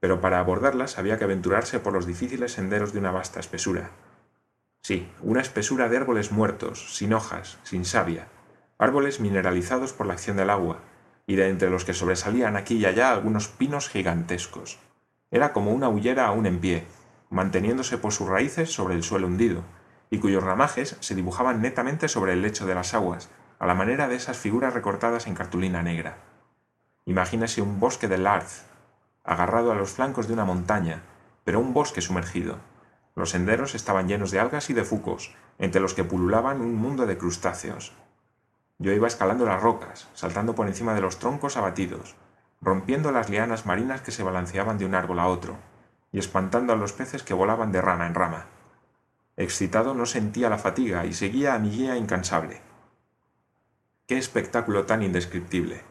pero 0.00 0.20
para 0.20 0.38
abordarlas 0.38 0.98
había 0.98 1.18
que 1.18 1.24
aventurarse 1.24 1.80
por 1.80 1.92
los 1.92 2.06
difíciles 2.06 2.52
senderos 2.52 2.92
de 2.92 2.98
una 2.98 3.10
vasta 3.10 3.40
espesura. 3.40 3.90
Sí, 4.82 5.10
una 5.20 5.40
espesura 5.40 5.88
de 5.88 5.96
árboles 5.96 6.30
muertos, 6.30 6.94
sin 6.94 7.12
hojas, 7.12 7.58
sin 7.64 7.84
savia, 7.84 8.28
árboles 8.78 9.20
mineralizados 9.20 9.92
por 9.92 10.06
la 10.06 10.12
acción 10.12 10.36
del 10.36 10.50
agua, 10.50 10.78
y 11.26 11.34
de 11.34 11.48
entre 11.48 11.70
los 11.70 11.84
que 11.84 11.94
sobresalían 11.94 12.56
aquí 12.56 12.76
y 12.76 12.86
allá 12.86 13.10
algunos 13.10 13.48
pinos 13.48 13.88
gigantescos. 13.88 14.78
Era 15.36 15.52
como 15.52 15.72
una 15.72 15.90
hullera 15.90 16.28
aún 16.28 16.46
en 16.46 16.60
pie, 16.60 16.86
manteniéndose 17.28 17.98
por 17.98 18.10
sus 18.10 18.26
raíces 18.26 18.72
sobre 18.72 18.94
el 18.94 19.02
suelo 19.02 19.26
hundido, 19.26 19.64
y 20.08 20.18
cuyos 20.18 20.42
ramajes 20.42 20.96
se 21.00 21.14
dibujaban 21.14 21.60
netamente 21.60 22.08
sobre 22.08 22.32
el 22.32 22.40
lecho 22.40 22.64
de 22.64 22.74
las 22.74 22.94
aguas, 22.94 23.28
a 23.58 23.66
la 23.66 23.74
manera 23.74 24.08
de 24.08 24.16
esas 24.16 24.38
figuras 24.38 24.72
recortadas 24.72 25.26
en 25.26 25.34
cartulina 25.34 25.82
negra. 25.82 26.16
Imagínese 27.04 27.60
un 27.60 27.78
bosque 27.78 28.08
de 28.08 28.16
Larz, 28.16 28.62
agarrado 29.24 29.72
a 29.72 29.74
los 29.74 29.90
flancos 29.90 30.26
de 30.26 30.32
una 30.32 30.46
montaña, 30.46 31.02
pero 31.44 31.60
un 31.60 31.74
bosque 31.74 32.00
sumergido. 32.00 32.56
Los 33.14 33.28
senderos 33.28 33.74
estaban 33.74 34.08
llenos 34.08 34.30
de 34.30 34.40
algas 34.40 34.70
y 34.70 34.72
de 34.72 34.84
fucos, 34.84 35.34
entre 35.58 35.82
los 35.82 35.92
que 35.92 36.04
pululaban 36.04 36.62
un 36.62 36.76
mundo 36.76 37.04
de 37.04 37.18
crustáceos. 37.18 37.92
Yo 38.78 38.90
iba 38.92 39.06
escalando 39.06 39.44
las 39.44 39.62
rocas, 39.62 40.08
saltando 40.14 40.54
por 40.54 40.66
encima 40.66 40.94
de 40.94 41.02
los 41.02 41.18
troncos 41.18 41.58
abatidos, 41.58 42.16
rompiendo 42.60 43.12
las 43.12 43.30
lianas 43.30 43.66
marinas 43.66 44.00
que 44.00 44.12
se 44.12 44.22
balanceaban 44.22 44.78
de 44.78 44.86
un 44.86 44.94
árbol 44.94 45.18
a 45.18 45.26
otro, 45.28 45.56
y 46.12 46.18
espantando 46.18 46.72
a 46.72 46.76
los 46.76 46.92
peces 46.92 47.22
que 47.22 47.34
volaban 47.34 47.72
de 47.72 47.80
rama 47.80 48.06
en 48.06 48.14
rama. 48.14 48.46
Excitado 49.36 49.94
no 49.94 50.06
sentía 50.06 50.48
la 50.48 50.58
fatiga 50.58 51.04
y 51.04 51.12
seguía 51.12 51.54
a 51.54 51.58
mi 51.58 51.70
guía 51.70 51.96
incansable. 51.96 52.62
Qué 54.06 54.16
espectáculo 54.16 54.86
tan 54.86 55.02
indescriptible. 55.02 55.82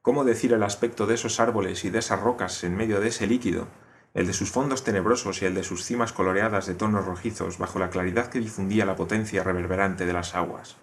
¿Cómo 0.00 0.24
decir 0.24 0.52
el 0.52 0.62
aspecto 0.62 1.06
de 1.06 1.14
esos 1.14 1.40
árboles 1.40 1.84
y 1.84 1.90
de 1.90 1.98
esas 1.98 2.20
rocas 2.20 2.62
en 2.64 2.76
medio 2.76 3.00
de 3.00 3.08
ese 3.08 3.26
líquido, 3.26 3.68
el 4.14 4.26
de 4.26 4.32
sus 4.32 4.50
fondos 4.50 4.84
tenebrosos 4.84 5.42
y 5.42 5.44
el 5.44 5.54
de 5.54 5.64
sus 5.64 5.84
cimas 5.84 6.12
coloreadas 6.12 6.66
de 6.66 6.74
tonos 6.74 7.04
rojizos 7.04 7.58
bajo 7.58 7.78
la 7.78 7.90
claridad 7.90 8.28
que 8.28 8.38
difundía 8.38 8.86
la 8.86 8.96
potencia 8.96 9.42
reverberante 9.42 10.06
de 10.06 10.12
las 10.12 10.34
aguas? 10.34 10.76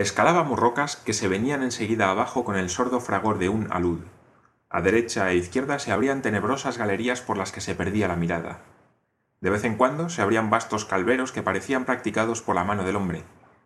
Escalábamos 0.00 0.58
rocas 0.58 0.96
que 0.96 1.12
se 1.12 1.28
venían 1.28 1.62
enseguida 1.62 2.08
abajo 2.08 2.42
con 2.42 2.56
el 2.56 2.70
sordo 2.70 3.00
fragor 3.00 3.36
de 3.36 3.50
un 3.50 3.70
alud. 3.70 4.00
A 4.70 4.80
derecha 4.80 5.30
e 5.30 5.36
izquierda 5.36 5.78
se 5.78 5.92
abrían 5.92 6.22
tenebrosas 6.22 6.78
galerías 6.78 7.20
por 7.20 7.36
las 7.36 7.52
que 7.52 7.60
se 7.60 7.74
perdía 7.74 8.08
la 8.08 8.16
mirada. 8.16 8.62
De 9.42 9.50
vez 9.50 9.62
en 9.64 9.76
cuando 9.76 10.08
se 10.08 10.22
abrían 10.22 10.48
vastos 10.48 10.86
calveros 10.86 11.32
que 11.32 11.42
parecían 11.42 11.84
practicados 11.84 12.40
por 12.40 12.54
la 12.54 12.64
mano 12.64 12.84
del 12.84 12.96
hombre, 12.96 13.24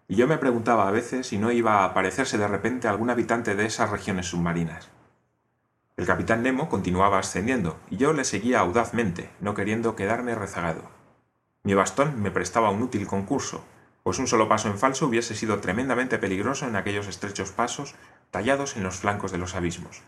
y 0.09 0.17
yo 0.17 0.27
me 0.27 0.37
preguntaba 0.37 0.89
a 0.89 0.91
veces 0.91 1.29
si 1.29 1.39
no 1.39 1.53
iba 1.53 1.75
a 1.75 1.85
aparecerse 1.85 2.37
de 2.37 2.49
repente 2.49 2.89
algún 2.89 3.11
habitante 3.11 3.55
de 3.55 3.67
esas 3.67 3.91
regiones 3.91 4.27
submarinas. 4.27 4.91
El 5.97 6.05
capitán 6.05 6.43
Nemo 6.43 6.69
continuaba 6.69 7.21
ascendiendo, 7.21 7.79
y 7.91 7.97
yo 7.97 8.13
le 8.13 8.25
seguía 8.25 8.59
audazmente, 8.59 9.31
no 9.39 9.55
queriendo 9.55 9.95
quedarme 9.95 10.35
rezagado. 10.35 10.83
Mi 11.63 11.75
bastón 11.75 12.21
me 12.21 12.33
prestaba 12.33 12.71
un 12.71 12.83
útil 12.83 13.07
concurso, 13.07 13.65
pues 14.05 14.19
un 14.19 14.27
solo 14.27 14.49
paso 14.49 14.69
en 14.69 14.79
falso 14.79 15.07
hubiese 15.07 15.35
sido 15.35 15.61
tremendamente 15.61 16.19
peligroso 16.19 16.67
en 16.69 16.77
aquellos 16.77 17.09
estrechos 17.09 17.53
pasos 17.53 17.95
tallados 18.31 18.77
en 18.77 18.83
los 18.83 18.97
flancos 18.97 19.33
de 19.33 19.39
los 19.39 19.55
abismos. 19.55 20.03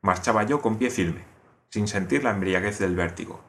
Marchaba 0.00 0.44
yo 0.44 0.62
con 0.62 0.78
pie 0.78 0.88
firme, 0.88 1.24
sin 1.68 1.88
sentir 1.88 2.22
la 2.22 2.30
embriaguez 2.30 2.78
del 2.78 2.94
vértigo. 2.94 3.42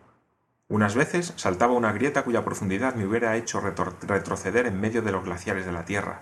Unas 0.67 0.95
veces 0.95 1.33
saltaba 1.35 1.73
una 1.73 1.93
grieta 1.93 2.23
cuya 2.23 2.43
profundidad 2.43 2.95
me 2.95 3.05
hubiera 3.05 3.37
hecho 3.37 3.61
retroceder 3.61 4.65
en 4.65 4.81
medio 4.81 5.03
de 5.03 5.11
los 5.11 5.23
glaciares 5.23 5.67
de 5.67 5.71
la 5.71 5.85
Tierra, 5.85 6.21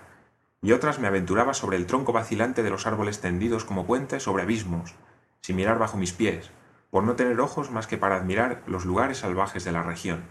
y 0.60 0.72
otras 0.72 0.98
me 0.98 1.06
aventuraba 1.06 1.54
sobre 1.54 1.78
el 1.78 1.86
tronco 1.86 2.12
vacilante 2.12 2.62
de 2.62 2.70
los 2.70 2.86
árboles 2.86 3.22
tendidos 3.22 3.64
como 3.64 3.86
puentes 3.86 4.22
sobre 4.22 4.42
abismos, 4.42 4.94
sin 5.40 5.56
mirar 5.56 5.78
bajo 5.78 5.96
mis 5.96 6.12
pies, 6.12 6.50
por 6.90 7.04
no 7.04 7.16
tener 7.16 7.40
ojos 7.40 7.70
más 7.70 7.86
que 7.86 7.96
para 7.96 8.16
admirar 8.16 8.62
los 8.66 8.84
lugares 8.84 9.18
salvajes 9.18 9.64
de 9.64 9.72
la 9.72 9.82
región. 9.82 10.24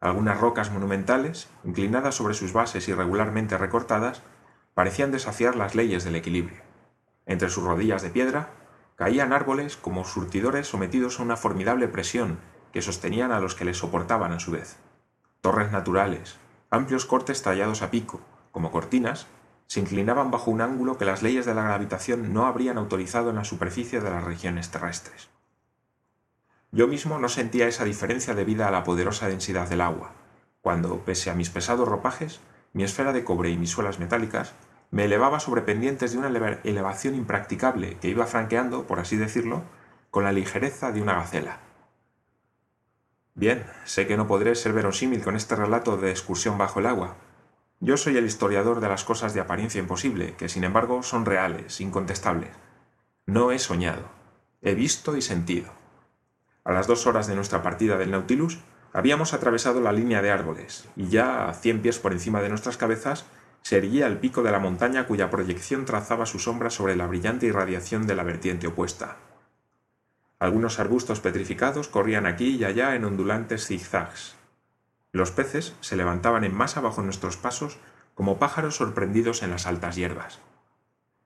Algunas 0.00 0.40
rocas 0.40 0.70
monumentales, 0.70 1.48
inclinadas 1.64 2.14
sobre 2.14 2.34
sus 2.34 2.52
bases 2.52 2.86
irregularmente 2.88 3.58
recortadas, 3.58 4.22
parecían 4.74 5.10
desafiar 5.10 5.56
las 5.56 5.74
leyes 5.74 6.04
del 6.04 6.14
equilibrio. 6.14 6.62
Entre 7.26 7.50
sus 7.50 7.64
rodillas 7.64 8.02
de 8.02 8.10
piedra 8.10 8.50
caían 8.94 9.32
árboles 9.32 9.76
como 9.76 10.04
surtidores 10.04 10.68
sometidos 10.68 11.18
a 11.18 11.24
una 11.24 11.36
formidable 11.36 11.88
presión 11.88 12.38
que 12.72 12.82
sostenían 12.82 13.32
a 13.32 13.40
los 13.40 13.54
que 13.54 13.64
les 13.64 13.78
soportaban 13.78 14.32
a 14.32 14.38
su 14.38 14.52
vez. 14.52 14.76
Torres 15.40 15.72
naturales, 15.72 16.36
amplios 16.70 17.04
cortes 17.04 17.42
tallados 17.42 17.82
a 17.82 17.90
pico, 17.90 18.20
como 18.52 18.70
cortinas, 18.70 19.26
se 19.66 19.80
inclinaban 19.80 20.30
bajo 20.30 20.50
un 20.50 20.60
ángulo 20.60 20.96
que 20.96 21.04
las 21.04 21.22
leyes 21.22 21.44
de 21.44 21.54
la 21.54 21.62
gravitación 21.62 22.32
no 22.32 22.46
habrían 22.46 22.78
autorizado 22.78 23.30
en 23.30 23.36
la 23.36 23.44
superficie 23.44 24.00
de 24.00 24.10
las 24.10 24.24
regiones 24.24 24.70
terrestres. 24.70 25.28
Yo 26.70 26.86
mismo 26.86 27.18
no 27.18 27.28
sentía 27.28 27.66
esa 27.66 27.84
diferencia 27.84 28.34
debida 28.34 28.68
a 28.68 28.70
la 28.70 28.84
poderosa 28.84 29.28
densidad 29.28 29.68
del 29.68 29.80
agua, 29.80 30.12
cuando, 30.60 31.04
pese 31.04 31.30
a 31.30 31.34
mis 31.34 31.48
pesados 31.48 31.88
ropajes, 31.88 32.40
mi 32.74 32.84
esfera 32.84 33.12
de 33.12 33.24
cobre 33.24 33.50
y 33.50 33.56
mis 33.56 33.70
suelas 33.70 33.98
metálicas, 33.98 34.52
me 34.90 35.04
elevaba 35.04 35.40
sobre 35.40 35.62
pendientes 35.62 36.12
de 36.12 36.18
una 36.18 36.28
elevación 36.64 37.14
impracticable 37.14 37.96
que 37.98 38.08
iba 38.08 38.26
franqueando, 38.26 38.86
por 38.86 39.00
así 39.00 39.16
decirlo, 39.16 39.62
con 40.10 40.24
la 40.24 40.32
ligereza 40.32 40.92
de 40.92 41.00
una 41.00 41.14
gacela. 41.14 41.60
Bien, 43.34 43.64
sé 43.84 44.06
que 44.06 44.16
no 44.16 44.26
podré 44.26 44.54
ser 44.54 44.72
verosímil 44.72 45.22
con 45.22 45.36
este 45.36 45.56
relato 45.56 45.96
de 45.96 46.10
excursión 46.10 46.58
bajo 46.58 46.80
el 46.80 46.86
agua. 46.86 47.16
Yo 47.80 47.96
soy 47.96 48.16
el 48.16 48.26
historiador 48.26 48.80
de 48.80 48.88
las 48.88 49.04
cosas 49.04 49.32
de 49.32 49.40
apariencia 49.40 49.80
imposible, 49.80 50.34
que 50.34 50.48
sin 50.48 50.64
embargo 50.64 51.02
son 51.02 51.24
reales, 51.24 51.80
incontestables. 51.80 52.50
No 53.26 53.52
he 53.52 53.58
soñado, 53.58 54.10
he 54.60 54.74
visto 54.74 55.16
y 55.16 55.22
sentido. 55.22 55.77
A 56.68 56.74
las 56.74 56.86
dos 56.86 57.06
horas 57.06 57.26
de 57.26 57.34
nuestra 57.34 57.62
partida 57.62 57.96
del 57.96 58.10
Nautilus, 58.10 58.58
habíamos 58.92 59.32
atravesado 59.32 59.80
la 59.80 59.90
línea 59.90 60.20
de 60.20 60.30
árboles, 60.30 60.86
y 60.96 61.08
ya 61.08 61.48
a 61.48 61.54
cien 61.54 61.80
pies 61.80 61.98
por 61.98 62.12
encima 62.12 62.42
de 62.42 62.50
nuestras 62.50 62.76
cabezas 62.76 63.24
se 63.62 63.78
erguía 63.78 64.06
el 64.06 64.18
pico 64.18 64.42
de 64.42 64.52
la 64.52 64.58
montaña 64.58 65.06
cuya 65.06 65.30
proyección 65.30 65.86
trazaba 65.86 66.26
su 66.26 66.38
sombra 66.38 66.68
sobre 66.68 66.94
la 66.94 67.06
brillante 67.06 67.46
irradiación 67.46 68.06
de 68.06 68.14
la 68.14 68.22
vertiente 68.22 68.66
opuesta. 68.66 69.16
Algunos 70.38 70.78
arbustos 70.78 71.20
petrificados 71.20 71.88
corrían 71.88 72.26
aquí 72.26 72.56
y 72.56 72.64
allá 72.64 72.94
en 72.94 73.06
ondulantes 73.06 73.66
zigzags. 73.66 74.36
Los 75.10 75.30
peces 75.30 75.74
se 75.80 75.96
levantaban 75.96 76.44
en 76.44 76.54
masa 76.54 76.82
bajo 76.82 77.00
nuestros 77.00 77.38
pasos 77.38 77.78
como 78.14 78.38
pájaros 78.38 78.76
sorprendidos 78.76 79.42
en 79.42 79.52
las 79.52 79.66
altas 79.66 79.96
hierbas. 79.96 80.40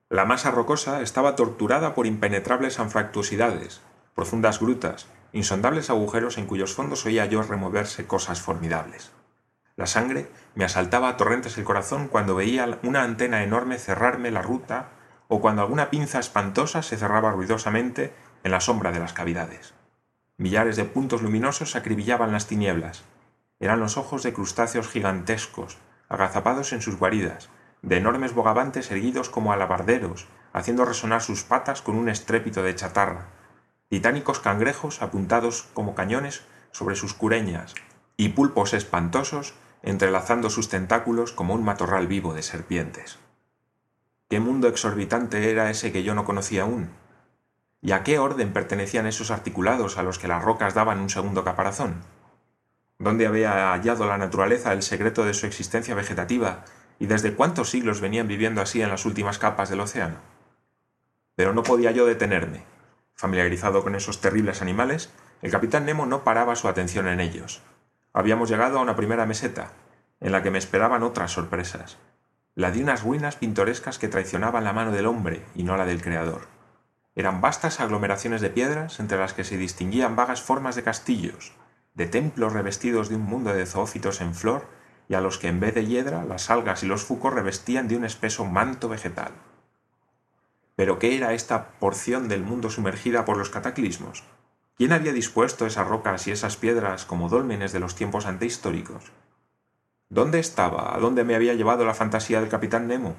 La 0.08 0.24
masa 0.24 0.52
rocosa 0.52 1.02
estaba 1.02 1.34
torturada 1.34 1.96
por 1.96 2.06
impenetrables 2.06 2.78
anfractuosidades, 2.78 3.80
profundas 4.14 4.60
grutas, 4.60 5.08
insondables 5.32 5.90
agujeros 5.90 6.38
en 6.38 6.46
cuyos 6.46 6.74
fondos 6.74 7.06
oía 7.06 7.26
yo 7.26 7.42
removerse 7.42 8.06
cosas 8.06 8.40
formidables. 8.40 9.12
La 9.76 9.86
sangre 9.86 10.28
me 10.54 10.64
asaltaba 10.64 11.08
a 11.08 11.16
torrentes 11.16 11.56
el 11.56 11.64
corazón 11.64 12.08
cuando 12.08 12.34
veía 12.34 12.78
una 12.82 13.02
antena 13.02 13.42
enorme 13.42 13.78
cerrarme 13.78 14.30
la 14.30 14.42
ruta 14.42 14.90
o 15.28 15.40
cuando 15.40 15.62
alguna 15.62 15.88
pinza 15.88 16.18
espantosa 16.18 16.82
se 16.82 16.98
cerraba 16.98 17.30
ruidosamente 17.30 18.12
en 18.44 18.50
la 18.50 18.60
sombra 18.60 18.92
de 18.92 19.00
las 19.00 19.14
cavidades. 19.14 19.72
Millares 20.36 20.76
de 20.76 20.84
puntos 20.84 21.22
luminosos 21.22 21.74
acribillaban 21.76 22.32
las 22.32 22.46
tinieblas. 22.46 23.04
Eran 23.60 23.80
los 23.80 23.96
ojos 23.96 24.22
de 24.22 24.32
crustáceos 24.32 24.88
gigantescos, 24.88 25.78
agazapados 26.08 26.72
en 26.72 26.82
sus 26.82 26.98
guaridas, 26.98 27.48
de 27.80 27.96
enormes 27.96 28.34
bogavantes 28.34 28.90
erguidos 28.90 29.30
como 29.30 29.52
alabarderos, 29.52 30.28
haciendo 30.52 30.84
resonar 30.84 31.22
sus 31.22 31.44
patas 31.44 31.80
con 31.80 31.96
un 31.96 32.08
estrépito 32.08 32.62
de 32.62 32.74
chatarra, 32.74 33.28
titánicos 33.92 34.40
cangrejos 34.40 35.02
apuntados 35.02 35.68
como 35.74 35.94
cañones 35.94 36.40
sobre 36.70 36.96
sus 36.96 37.12
cureñas, 37.12 37.74
y 38.16 38.30
pulpos 38.30 38.72
espantosos 38.72 39.52
entrelazando 39.82 40.48
sus 40.48 40.70
tentáculos 40.70 41.32
como 41.32 41.52
un 41.52 41.62
matorral 41.62 42.06
vivo 42.06 42.32
de 42.32 42.42
serpientes. 42.42 43.18
¿Qué 44.30 44.40
mundo 44.40 44.68
exorbitante 44.68 45.50
era 45.50 45.68
ese 45.68 45.92
que 45.92 46.04
yo 46.04 46.14
no 46.14 46.24
conocía 46.24 46.62
aún? 46.62 46.88
¿Y 47.82 47.92
a 47.92 48.02
qué 48.02 48.18
orden 48.18 48.54
pertenecían 48.54 49.06
esos 49.06 49.30
articulados 49.30 49.98
a 49.98 50.02
los 50.02 50.18
que 50.18 50.26
las 50.26 50.42
rocas 50.42 50.72
daban 50.72 50.98
un 50.98 51.10
segundo 51.10 51.44
caparazón? 51.44 51.96
¿Dónde 52.98 53.26
había 53.26 53.72
hallado 53.72 54.06
la 54.06 54.16
naturaleza 54.16 54.72
el 54.72 54.82
secreto 54.82 55.26
de 55.26 55.34
su 55.34 55.44
existencia 55.44 55.94
vegetativa 55.94 56.64
y 56.98 57.04
desde 57.04 57.34
cuántos 57.34 57.68
siglos 57.68 58.00
venían 58.00 58.26
viviendo 58.26 58.62
así 58.62 58.80
en 58.80 58.88
las 58.88 59.04
últimas 59.04 59.38
capas 59.38 59.68
del 59.68 59.80
océano? 59.80 60.16
Pero 61.36 61.52
no 61.52 61.62
podía 61.62 61.90
yo 61.90 62.06
detenerme, 62.06 62.71
Familiarizado 63.22 63.84
con 63.84 63.94
esos 63.94 64.20
terribles 64.20 64.62
animales, 64.62 65.12
el 65.42 65.52
capitán 65.52 65.86
Nemo 65.86 66.06
no 66.06 66.24
paraba 66.24 66.56
su 66.56 66.66
atención 66.66 67.06
en 67.06 67.20
ellos. 67.20 67.62
Habíamos 68.12 68.50
llegado 68.50 68.80
a 68.80 68.82
una 68.82 68.96
primera 68.96 69.26
meseta, 69.26 69.70
en 70.18 70.32
la 70.32 70.42
que 70.42 70.50
me 70.50 70.58
esperaban 70.58 71.04
otras 71.04 71.30
sorpresas, 71.30 71.98
la 72.56 72.72
de 72.72 72.82
unas 72.82 73.04
ruinas 73.04 73.36
pintorescas 73.36 74.00
que 74.00 74.08
traicionaban 74.08 74.64
la 74.64 74.72
mano 74.72 74.90
del 74.90 75.06
hombre 75.06 75.44
y 75.54 75.62
no 75.62 75.76
la 75.76 75.86
del 75.86 76.02
creador. 76.02 76.48
Eran 77.14 77.40
vastas 77.40 77.78
aglomeraciones 77.78 78.40
de 78.40 78.50
piedras 78.50 78.98
entre 78.98 79.18
las 79.18 79.34
que 79.34 79.44
se 79.44 79.56
distinguían 79.56 80.16
vagas 80.16 80.42
formas 80.42 80.74
de 80.74 80.82
castillos, 80.82 81.52
de 81.94 82.08
templos 82.08 82.52
revestidos 82.52 83.08
de 83.08 83.14
un 83.14 83.22
mundo 83.22 83.54
de 83.54 83.66
zoófitos 83.66 84.20
en 84.20 84.34
flor 84.34 84.66
y 85.08 85.14
a 85.14 85.20
los 85.20 85.38
que 85.38 85.46
en 85.46 85.60
vez 85.60 85.76
de 85.76 85.86
hiedra 85.86 86.24
las 86.24 86.50
algas 86.50 86.82
y 86.82 86.86
los 86.86 87.04
fucos 87.04 87.32
revestían 87.32 87.86
de 87.86 87.96
un 87.96 88.04
espeso 88.04 88.44
manto 88.46 88.88
vegetal. 88.88 89.30
Pero 90.76 90.98
¿qué 90.98 91.16
era 91.16 91.34
esta 91.34 91.70
porción 91.78 92.28
del 92.28 92.42
mundo 92.42 92.70
sumergida 92.70 93.24
por 93.24 93.36
los 93.36 93.50
cataclismos? 93.50 94.24
¿Quién 94.76 94.92
había 94.92 95.12
dispuesto 95.12 95.66
esas 95.66 95.86
rocas 95.86 96.26
y 96.26 96.30
esas 96.30 96.56
piedras 96.56 97.04
como 97.04 97.28
dólmenes 97.28 97.72
de 97.72 97.80
los 97.80 97.94
tiempos 97.94 98.26
antehistóricos? 98.26 99.12
¿Dónde 100.08 100.38
estaba? 100.40 100.94
¿A 100.94 100.98
dónde 100.98 101.24
me 101.24 101.34
había 101.34 101.54
llevado 101.54 101.84
la 101.84 101.94
fantasía 101.94 102.40
del 102.40 102.48
capitán 102.48 102.86
Nemo? 102.86 103.16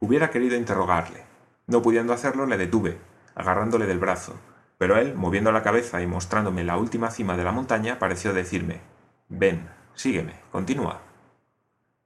Hubiera 0.00 0.30
querido 0.30 0.56
interrogarle. 0.56 1.24
No 1.66 1.82
pudiendo 1.82 2.12
hacerlo, 2.12 2.46
le 2.46 2.56
detuve, 2.56 2.98
agarrándole 3.34 3.86
del 3.86 3.98
brazo, 3.98 4.34
pero 4.78 4.96
él, 4.96 5.14
moviendo 5.14 5.52
la 5.52 5.62
cabeza 5.62 6.02
y 6.02 6.06
mostrándome 6.06 6.64
la 6.64 6.76
última 6.76 7.10
cima 7.10 7.36
de 7.36 7.44
la 7.44 7.52
montaña, 7.52 7.98
pareció 7.98 8.32
decirme 8.32 8.80
Ven, 9.28 9.68
sígueme, 9.94 10.34
continúa. 10.50 11.00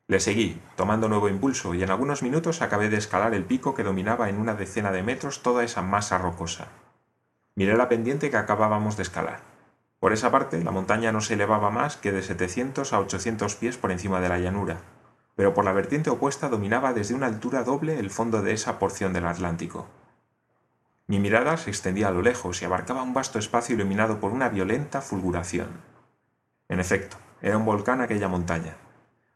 Le 0.08 0.20
seguí, 0.20 0.58
tomando 0.74 1.06
nuevo 1.10 1.28
impulso, 1.28 1.74
y 1.74 1.82
en 1.82 1.90
algunos 1.90 2.22
minutos 2.22 2.62
acabé 2.62 2.88
de 2.88 2.96
escalar 2.96 3.34
el 3.34 3.44
pico 3.44 3.74
que 3.74 3.82
dominaba 3.82 4.30
en 4.30 4.38
una 4.38 4.54
decena 4.54 4.90
de 4.90 5.02
metros 5.02 5.42
toda 5.42 5.64
esa 5.64 5.82
masa 5.82 6.16
rocosa. 6.16 6.68
Miré 7.54 7.76
la 7.76 7.90
pendiente 7.90 8.30
que 8.30 8.38
acabábamos 8.38 8.96
de 8.96 9.02
escalar. 9.02 9.40
Por 10.00 10.14
esa 10.14 10.30
parte, 10.30 10.64
la 10.64 10.70
montaña 10.70 11.12
no 11.12 11.20
se 11.20 11.34
elevaba 11.34 11.70
más 11.70 11.98
que 11.98 12.10
de 12.10 12.22
700 12.22 12.94
a 12.94 13.00
800 13.00 13.54
pies 13.56 13.76
por 13.76 13.92
encima 13.92 14.22
de 14.22 14.30
la 14.30 14.38
llanura, 14.38 14.78
pero 15.36 15.52
por 15.52 15.66
la 15.66 15.72
vertiente 15.72 16.08
opuesta 16.08 16.48
dominaba 16.48 16.94
desde 16.94 17.14
una 17.14 17.26
altura 17.26 17.62
doble 17.62 17.98
el 17.98 18.08
fondo 18.08 18.40
de 18.40 18.54
esa 18.54 18.78
porción 18.78 19.12
del 19.12 19.26
Atlántico. 19.26 19.88
Mi 21.06 21.20
mirada 21.20 21.58
se 21.58 21.68
extendía 21.68 22.08
a 22.08 22.12
lo 22.12 22.22
lejos 22.22 22.62
y 22.62 22.64
abarcaba 22.64 23.02
un 23.02 23.12
vasto 23.12 23.38
espacio 23.38 23.74
iluminado 23.74 24.20
por 24.20 24.32
una 24.32 24.48
violenta 24.48 25.02
fulguración. 25.02 25.68
En 26.70 26.80
efecto, 26.80 27.18
era 27.42 27.58
un 27.58 27.66
volcán 27.66 28.00
aquella 28.00 28.28
montaña, 28.28 28.76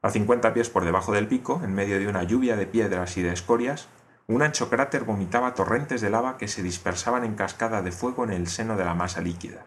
a 0.02 0.10
cincuenta 0.10 0.52
pies 0.52 0.68
por 0.68 0.84
debajo 0.84 1.12
del 1.12 1.28
pico, 1.28 1.60
en 1.64 1.74
medio 1.74 1.98
de 1.98 2.08
una 2.08 2.24
lluvia 2.24 2.56
de 2.56 2.66
piedras 2.66 3.16
y 3.16 3.22
de 3.22 3.32
escorias, 3.32 3.88
un 4.26 4.42
ancho 4.42 4.68
cráter 4.68 5.04
vomitaba 5.04 5.54
torrentes 5.54 6.00
de 6.00 6.10
lava 6.10 6.38
que 6.38 6.48
se 6.48 6.62
dispersaban 6.62 7.24
en 7.24 7.34
cascada 7.34 7.82
de 7.82 7.92
fuego 7.92 8.24
en 8.24 8.30
el 8.30 8.48
seno 8.48 8.76
de 8.76 8.84
la 8.84 8.94
masa 8.94 9.20
líquida. 9.20 9.64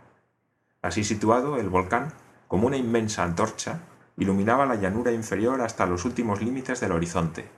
Así 0.81 1.03
situado, 1.05 1.57
el 1.57 1.69
volcán, 1.69 2.13
como 2.49 2.67
una 2.67 2.77
inmensa 2.77 3.23
antorcha, 3.23 3.79
iluminaba 4.17 4.65
la 4.65 4.75
llanura 4.75 5.11
inferior 5.11 5.61
hasta 5.61 5.85
los 5.85 6.03
últimos 6.03 6.41
límites 6.41 6.79
del 6.81 6.91
horizonte. 6.91 7.49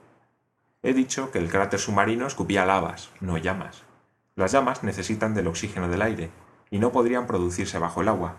He 0.82 0.92
dicho 0.94 1.32
que 1.32 1.38
el 1.38 1.50
cráter 1.50 1.80
submarino 1.80 2.26
escupía 2.26 2.64
lavas, 2.64 3.10
no 3.20 3.38
llamas. 3.38 3.82
Las 4.36 4.52
llamas 4.52 4.84
necesitan 4.84 5.34
del 5.34 5.48
oxígeno 5.48 5.88
del 5.88 6.02
aire, 6.02 6.30
y 6.70 6.78
no 6.78 6.92
podrían 6.92 7.26
producirse 7.26 7.78
bajo 7.78 8.02
el 8.02 8.08
agua. 8.08 8.36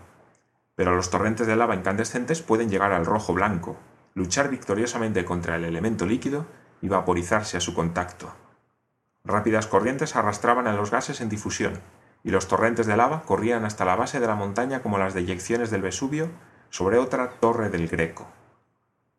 Pero 0.76 0.96
los 0.96 1.10
torrentes 1.10 1.46
de 1.46 1.56
lava 1.56 1.74
incandescentes 1.74 2.40
pueden 2.40 2.70
llegar 2.70 2.92
al 2.92 3.04
rojo 3.04 3.34
blanco, 3.34 3.76
luchar 4.14 4.50
victoriosamente 4.50 5.24
contra 5.24 5.56
el 5.56 5.64
elemento 5.64 6.06
líquido 6.06 6.46
y 6.82 6.88
vaporizarse 6.88 7.56
a 7.56 7.60
su 7.60 7.74
contacto. 7.74 8.32
Rápidas 9.24 9.66
corrientes 9.66 10.16
arrastraban 10.16 10.66
a 10.66 10.72
los 10.72 10.90
gases 10.90 11.20
en 11.20 11.28
difusión, 11.28 11.80
y 12.24 12.30
los 12.30 12.48
torrentes 12.48 12.86
de 12.86 12.96
lava 12.96 13.22
corrían 13.22 13.64
hasta 13.64 13.84
la 13.84 13.96
base 13.96 14.20
de 14.20 14.26
la 14.26 14.34
montaña 14.34 14.82
como 14.82 14.98
las 14.98 15.14
deyecciones 15.14 15.70
del 15.70 15.82
Vesubio 15.82 16.30
sobre 16.70 16.98
otra 16.98 17.30
torre 17.40 17.70
del 17.70 17.88
Greco. 17.88 18.28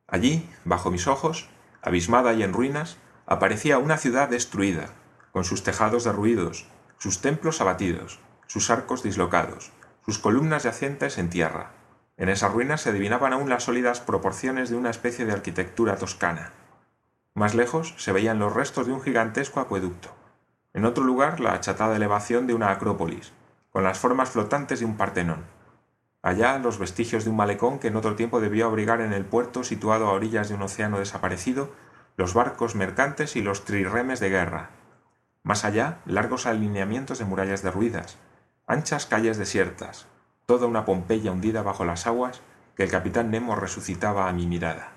Allí, 0.08 0.50
bajo 0.66 0.92
mis 0.92 1.08
ojos, 1.08 1.50
abismada 1.82 2.34
y 2.34 2.44
en 2.44 2.54
ruinas, 2.54 2.98
aparecía 3.26 3.78
una 3.78 3.98
ciudad 3.98 4.30
destruida, 4.30 4.90
con 5.32 5.44
sus 5.44 5.64
tejados 5.64 6.04
derruidos, 6.04 6.68
sus 6.98 7.22
templos 7.22 7.62
abatidos, 7.62 8.20
sus 8.48 8.70
arcos 8.70 9.04
dislocados, 9.04 9.72
sus 10.06 10.20
columnas 10.20 10.64
yacentes 10.64 11.18
en 11.18 11.30
tierra. 11.30 11.72
En 12.22 12.30
esas 12.30 12.54
ruinas 12.54 12.82
se 12.82 12.92
adivinaban 12.92 13.34
aún 13.34 13.50
las 13.50 13.64
sólidas 13.64 14.00
proporciones 14.00 14.70
de 14.70 14.76
una 14.76 14.92
especie 14.92 15.26
de 15.26 15.32
arquitectura 15.32 15.96
toscana. 15.96 16.52
Más 17.34 17.56
lejos 17.56 17.96
se 17.98 18.12
veían 18.12 18.38
los 18.38 18.54
restos 18.54 18.86
de 18.86 18.94
un 18.94 19.02
gigantesco 19.02 19.60
acueducto. 19.60 20.10
En 20.76 20.86
otro 20.86 21.04
lugar 21.04 21.40
la 21.40 21.54
achatada 21.54 21.96
elevación 21.96 22.46
de 22.46 22.54
una 22.54 22.70
acrópolis, 22.70 23.34
con 23.72 23.84
las 23.84 23.98
formas 23.98 24.30
flotantes 24.30 24.82
de 24.82 24.86
un 24.86 24.98
Partenón. 24.98 25.46
Allá 26.22 26.60
los 26.60 26.78
vestigios 26.78 27.24
de 27.24 27.32
un 27.32 27.38
malecón 27.38 27.80
que 27.80 27.88
en 27.88 27.96
otro 27.96 28.16
tiempo 28.16 28.40
debió 28.40 28.68
abrigar 28.68 29.02
en 29.02 29.14
el 29.14 29.26
puerto 29.26 29.64
situado 29.64 30.06
a 30.06 30.12
orillas 30.12 30.48
de 30.48 30.54
un 30.54 30.62
océano 30.62 31.00
desaparecido 31.00 31.72
los 32.18 32.36
barcos 32.36 32.76
mercantes 32.76 33.36
y 33.36 33.42
los 33.42 33.66
trirremes 33.66 34.20
de 34.20 34.30
guerra. 34.30 34.70
Más 35.42 35.66
allá, 35.66 35.98
largos 36.06 36.46
alineamientos 36.46 37.18
de 37.18 37.26
murallas 37.26 37.64
derruidas, 37.64 38.20
anchas 38.68 39.08
calles 39.08 39.40
desiertas, 39.40 40.06
toda 40.52 40.68
una 40.68 40.84
Pompeya 40.84 41.32
hundida 41.32 41.62
bajo 41.62 41.86
las 41.86 42.08
aguas 42.08 42.42
que 42.76 42.84
el 42.84 42.92
capitán 42.92 43.32
Nemo 43.32 43.56
resucitaba 43.56 44.28
a 44.28 44.34
mi 44.34 44.48
mirada. 44.48 44.92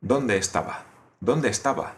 ¿Dónde 0.00 0.38
estaba? 0.38 0.84
¿Dónde 1.20 1.50
estaba? 1.50 1.92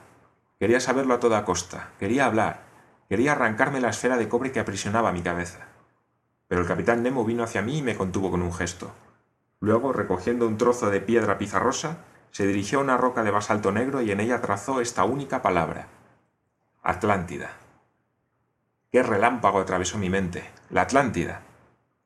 Quería 0.59 0.81
saberlo 0.81 1.15
a 1.15 1.21
toda 1.21 1.45
costa, 1.45 1.91
quería 2.01 2.27
hablar, 2.27 2.63
quería 3.09 3.31
arrancarme 3.31 3.81
la 3.81 3.91
esfera 3.91 4.17
de 4.17 4.29
cobre 4.29 4.51
que 4.51 4.59
aprisionaba 4.59 5.13
mi 5.13 5.23
cabeza. 5.23 5.69
Pero 6.49 6.63
el 6.63 6.67
capitán 6.67 7.05
Nemo 7.05 7.25
vino 7.25 7.45
hacia 7.45 7.63
mí 7.63 7.79
y 7.79 7.83
me 7.83 7.95
contuvo 7.95 8.33
con 8.33 8.43
un 8.43 8.53
gesto. 8.53 8.91
Luego, 9.61 9.93
recogiendo 9.93 10.49
un 10.49 10.59
trozo 10.59 10.91
de 10.91 11.01
piedra 11.01 11.39
pizarrosa, 11.39 11.99
se 12.33 12.49
dirigió 12.49 12.81
a 12.81 12.83
una 12.83 12.97
roca 12.97 13.23
de 13.23 13.31
basalto 13.31 13.71
negro 13.71 14.03
y 14.03 14.11
en 14.11 14.19
ella 14.19 14.41
trazó 14.41 14.81
esta 14.81 15.05
única 15.05 15.41
palabra. 15.41 15.87
Atlántida. 16.83 17.53
Qué 18.91 19.05
relámpago 19.05 19.61
atravesó 19.61 19.99
mi 19.99 20.11
mente. 20.11 20.51
La 20.69 20.81
Atlántida. 20.81 21.43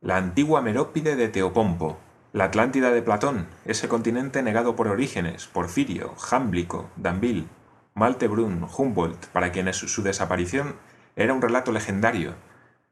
La 0.02 0.18
antigua 0.18 0.60
Merópide 0.60 1.16
de 1.16 1.28
Teopompo. 1.28 1.98
La 2.34 2.44
Atlántida 2.44 2.90
de 2.90 3.00
Platón, 3.00 3.46
ese 3.64 3.88
continente 3.88 4.42
negado 4.42 4.76
por 4.76 4.88
Orígenes, 4.88 5.46
Porfirio, 5.46 6.14
Jámblico, 6.16 6.90
Danville, 6.96 7.46
Maltebrun, 7.94 8.68
Humboldt, 8.76 9.28
para 9.28 9.52
quienes 9.52 9.76
su 9.76 10.02
desaparición 10.02 10.76
era 11.16 11.32
un 11.32 11.40
relato 11.40 11.72
legendario, 11.72 12.34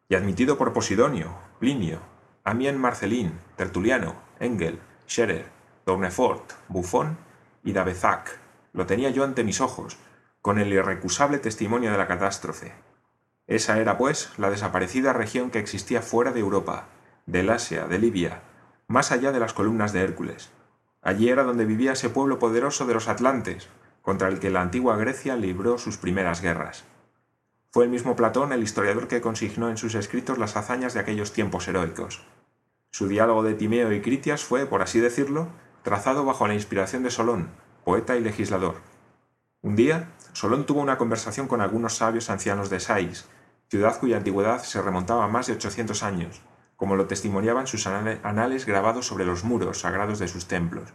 y 0.08 0.14
admitido 0.14 0.56
por 0.56 0.73
Posidonio, 0.73 1.37
Plinio, 1.58 2.00
Amien 2.42 2.78
Marcelín, 2.78 3.38
Tertuliano, 3.56 4.14
Engel, 4.40 4.80
Scherer, 5.06 5.44
Tournefort, 5.84 6.54
Buffon 6.68 7.18
y 7.62 7.75
D'Avezac. 7.75 8.38
Lo 8.73 8.87
tenía 8.87 9.11
yo 9.11 9.25
ante 9.25 9.44
mis 9.44 9.61
ojos, 9.61 9.99
con 10.40 10.58
el 10.58 10.73
irrecusable 10.73 11.37
testimonio 11.37 11.92
de 11.92 11.99
la 11.99 12.06
catástrofe. 12.06 12.73
Esa 13.46 13.78
era, 13.78 13.98
pues, 13.98 14.30
la 14.38 14.50
desaparecida 14.50 15.12
región 15.12 15.50
que 15.50 15.58
existía 15.58 16.00
fuera 16.00 16.32
de 16.32 16.40
Europa, 16.40 16.88
del 17.26 17.50
Asia, 17.50 17.86
de 17.86 17.98
Libia, 17.98 18.42
más 18.86 19.12
allá 19.12 19.32
de 19.32 19.40
las 19.40 19.52
columnas 19.52 19.92
de 19.92 20.00
Hércules. 20.00 20.50
Allí 21.02 21.28
era 21.28 21.44
donde 21.44 21.66
vivía 21.66 21.92
ese 21.92 22.08
pueblo 22.08 22.38
poderoso 22.38 22.86
de 22.86 22.94
los 22.94 23.08
Atlantes, 23.08 23.68
contra 24.00 24.28
el 24.28 24.38
que 24.38 24.50
la 24.50 24.62
antigua 24.62 24.96
Grecia 24.96 25.36
libró 25.36 25.78
sus 25.78 25.98
primeras 25.98 26.40
guerras. 26.40 26.84
Fue 27.70 27.84
el 27.84 27.90
mismo 27.90 28.16
Platón 28.16 28.52
el 28.52 28.62
historiador 28.62 29.08
que 29.08 29.20
consignó 29.20 29.68
en 29.68 29.76
sus 29.76 29.94
escritos 29.94 30.38
las 30.38 30.57
hazañas 30.57 30.94
de 30.94 31.00
aquellos 31.00 31.33
tiempos 31.33 31.66
heroicos. 31.68 32.22
Su 32.90 33.09
diálogo 33.09 33.42
de 33.42 33.54
Timeo 33.54 33.92
y 33.92 34.00
Critias 34.00 34.44
fue, 34.44 34.66
por 34.66 34.80
así 34.80 35.00
decirlo, 35.00 35.48
trazado 35.83 36.24
bajo 36.24 36.46
la 36.46 36.54
inspiración 36.54 37.02
de 37.02 37.11
Solón, 37.11 37.48
poeta 37.85 38.16
y 38.16 38.20
legislador. 38.20 38.76
Un 39.64 39.77
día, 39.77 40.11
Solón 40.35 40.66
tuvo 40.66 40.83
una 40.83 40.98
conversación 40.98 41.48
con 41.48 41.62
algunos 41.62 41.96
sabios 41.96 42.29
ancianos 42.29 42.68
de 42.68 42.81
Sais, 42.81 43.24
ciudad 43.70 43.98
cuya 43.98 44.18
antigüedad 44.18 44.62
se 44.62 44.83
remontaba 44.83 45.24
a 45.24 45.29
más 45.29 45.46
de 45.46 45.55
800 45.55 46.03
años, 46.03 46.42
como 46.77 46.96
lo 46.96 47.07
testimoniaban 47.07 47.66
sus 47.66 47.87
anales 47.87 48.66
grabados 48.66 49.07
sobre 49.07 49.24
los 49.24 49.42
muros 49.42 49.79
sagrados 49.79 50.18
de 50.18 50.29
sus 50.29 50.48
templos. 50.48 50.90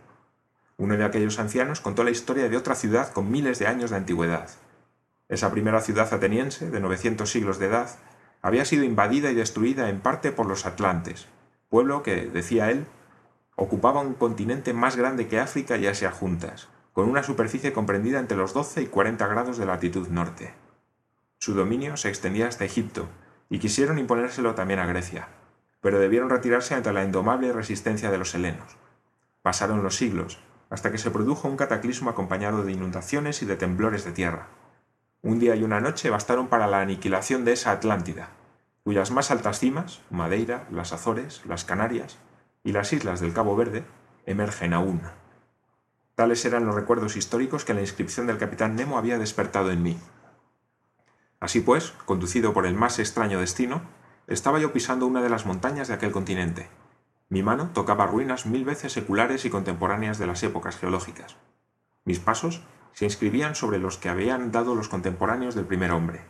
Uno 0.78 0.96
de 0.98 1.04
aquellos 1.04 1.40
ancianos 1.40 1.82
contó 1.82 2.04
la 2.04 2.12
historia 2.12 2.48
de 2.48 2.58
otra 2.58 2.76
ciudad 2.76 3.12
con 3.12 3.32
miles 3.32 3.58
de 3.58 3.66
años 3.66 3.90
de 3.90 3.98
antigüedad. 3.98 4.52
Esa 5.30 5.50
primera 5.50 5.82
ciudad 5.82 6.14
ateniense, 6.14 6.70
de 6.70 6.80
900 6.80 7.28
siglos 7.28 7.58
de 7.58 7.66
edad, 7.66 7.90
había 8.44 8.66
sido 8.66 8.84
invadida 8.84 9.32
y 9.32 9.34
destruida 9.34 9.90
en 9.90 10.00
parte 10.00 10.32
por 10.32 10.46
los 10.46 10.68
atlantes, 10.68 11.26
pueblo 11.70 12.04
que, 12.04 12.28
decía 12.28 12.70
él, 12.70 12.86
ocupaba 13.56 14.02
un 14.02 14.14
continente 14.14 14.74
más 14.74 14.96
grande 14.96 15.28
que 15.28 15.40
África 15.40 15.76
y 15.78 15.88
Asia 15.88 16.12
juntas, 16.12 16.68
con 16.94 17.10
una 17.10 17.24
superficie 17.24 17.74
comprendida 17.74 18.20
entre 18.20 18.38
los 18.38 18.54
12 18.54 18.82
y 18.82 18.86
40 18.88 19.28
grados 19.28 19.58
de 19.58 19.66
latitud 19.66 20.08
norte. 20.10 20.54
Su 21.38 21.54
dominio 21.54 21.98
se 21.98 22.10
extendía 22.10 22.48
hasta 22.48 22.66
Egipto, 22.66 23.08
y 23.50 23.60
quisieron 23.60 23.98
imponérselo 23.98 24.56
también 24.56 24.80
a 24.80 24.86
Grecia, 24.86 25.28
pero 25.82 26.00
debieron 26.00 26.30
retirarse 26.30 26.76
ante 26.76 26.94
la 26.94 27.04
indomable 27.04 27.52
resistencia 27.52 28.12
de 28.12 28.18
los 28.18 28.36
helenos. 28.36 28.78
Pasaron 29.42 29.84
los 29.84 29.96
siglos, 29.96 30.40
hasta 30.70 30.92
que 30.92 30.98
se 30.98 31.12
produjo 31.12 31.48
un 31.48 31.58
cataclismo 31.58 32.10
acompañado 32.10 32.64
de 32.64 32.72
inundaciones 32.72 33.42
y 33.42 33.46
de 33.46 33.56
temblores 33.56 34.06
de 34.06 34.12
tierra. 34.12 34.48
Un 35.22 35.40
día 35.40 35.56
y 35.56 35.64
una 35.64 35.82
noche 35.82 36.10
bastaron 36.10 36.48
para 36.48 36.68
la 36.68 36.82
aniquilación 36.82 37.44
de 37.44 37.54
esa 37.54 37.72
Atlántida, 37.72 38.30
cuyas 38.84 39.12
más 39.12 39.32
altas 39.32 39.60
cimas, 39.60 40.02
Madeira, 40.10 40.68
las 40.72 40.94
Azores, 40.94 41.42
las 41.46 41.66
Canarias, 41.66 42.18
y 42.64 42.72
las 42.72 42.94
islas 42.94 43.20
del 43.20 43.34
Cabo 43.34 43.56
Verde 43.56 43.84
emergen 44.26 44.74
aún. 44.74 45.02
Tales 46.20 46.44
eran 46.44 46.66
los 46.66 46.76
recuerdos 46.76 47.16
históricos 47.16 47.64
que 47.64 47.74
la 47.74 47.80
inscripción 47.80 48.28
del 48.28 48.38
capitán 48.38 48.76
Nemo 48.76 48.98
había 48.98 49.18
despertado 49.18 49.72
en 49.72 49.82
mí. 49.82 49.98
Así 51.40 51.62
pues, 51.62 51.94
conducido 52.04 52.52
por 52.52 52.66
el 52.66 52.76
más 52.76 53.00
extraño 53.00 53.40
destino, 53.40 53.84
estaba 54.28 54.60
yo 54.60 54.74
pisando 54.74 55.08
una 55.08 55.22
de 55.22 55.30
las 55.30 55.46
montañas 55.46 55.88
de 55.88 55.94
aquel 55.94 56.12
continente. 56.12 56.68
Mi 57.30 57.42
mano 57.42 57.70
tocaba 57.74 58.06
ruinas 58.06 58.46
mil 58.46 58.66
veces 58.66 58.92
seculares 58.92 59.46
y 59.46 59.50
contemporáneas 59.50 60.18
de 60.18 60.28
las 60.28 60.44
épocas 60.44 60.76
geológicas. 60.76 61.38
Mis 62.04 62.20
pasos 62.20 62.64
se 62.92 63.06
inscribían 63.06 63.56
sobre 63.56 63.80
los 63.80 63.98
que 63.98 64.10
habían 64.10 64.52
dado 64.52 64.76
los 64.76 64.90
contemporáneos 64.90 65.56
del 65.56 65.68
primer 65.68 65.94
hombre. 65.94 66.26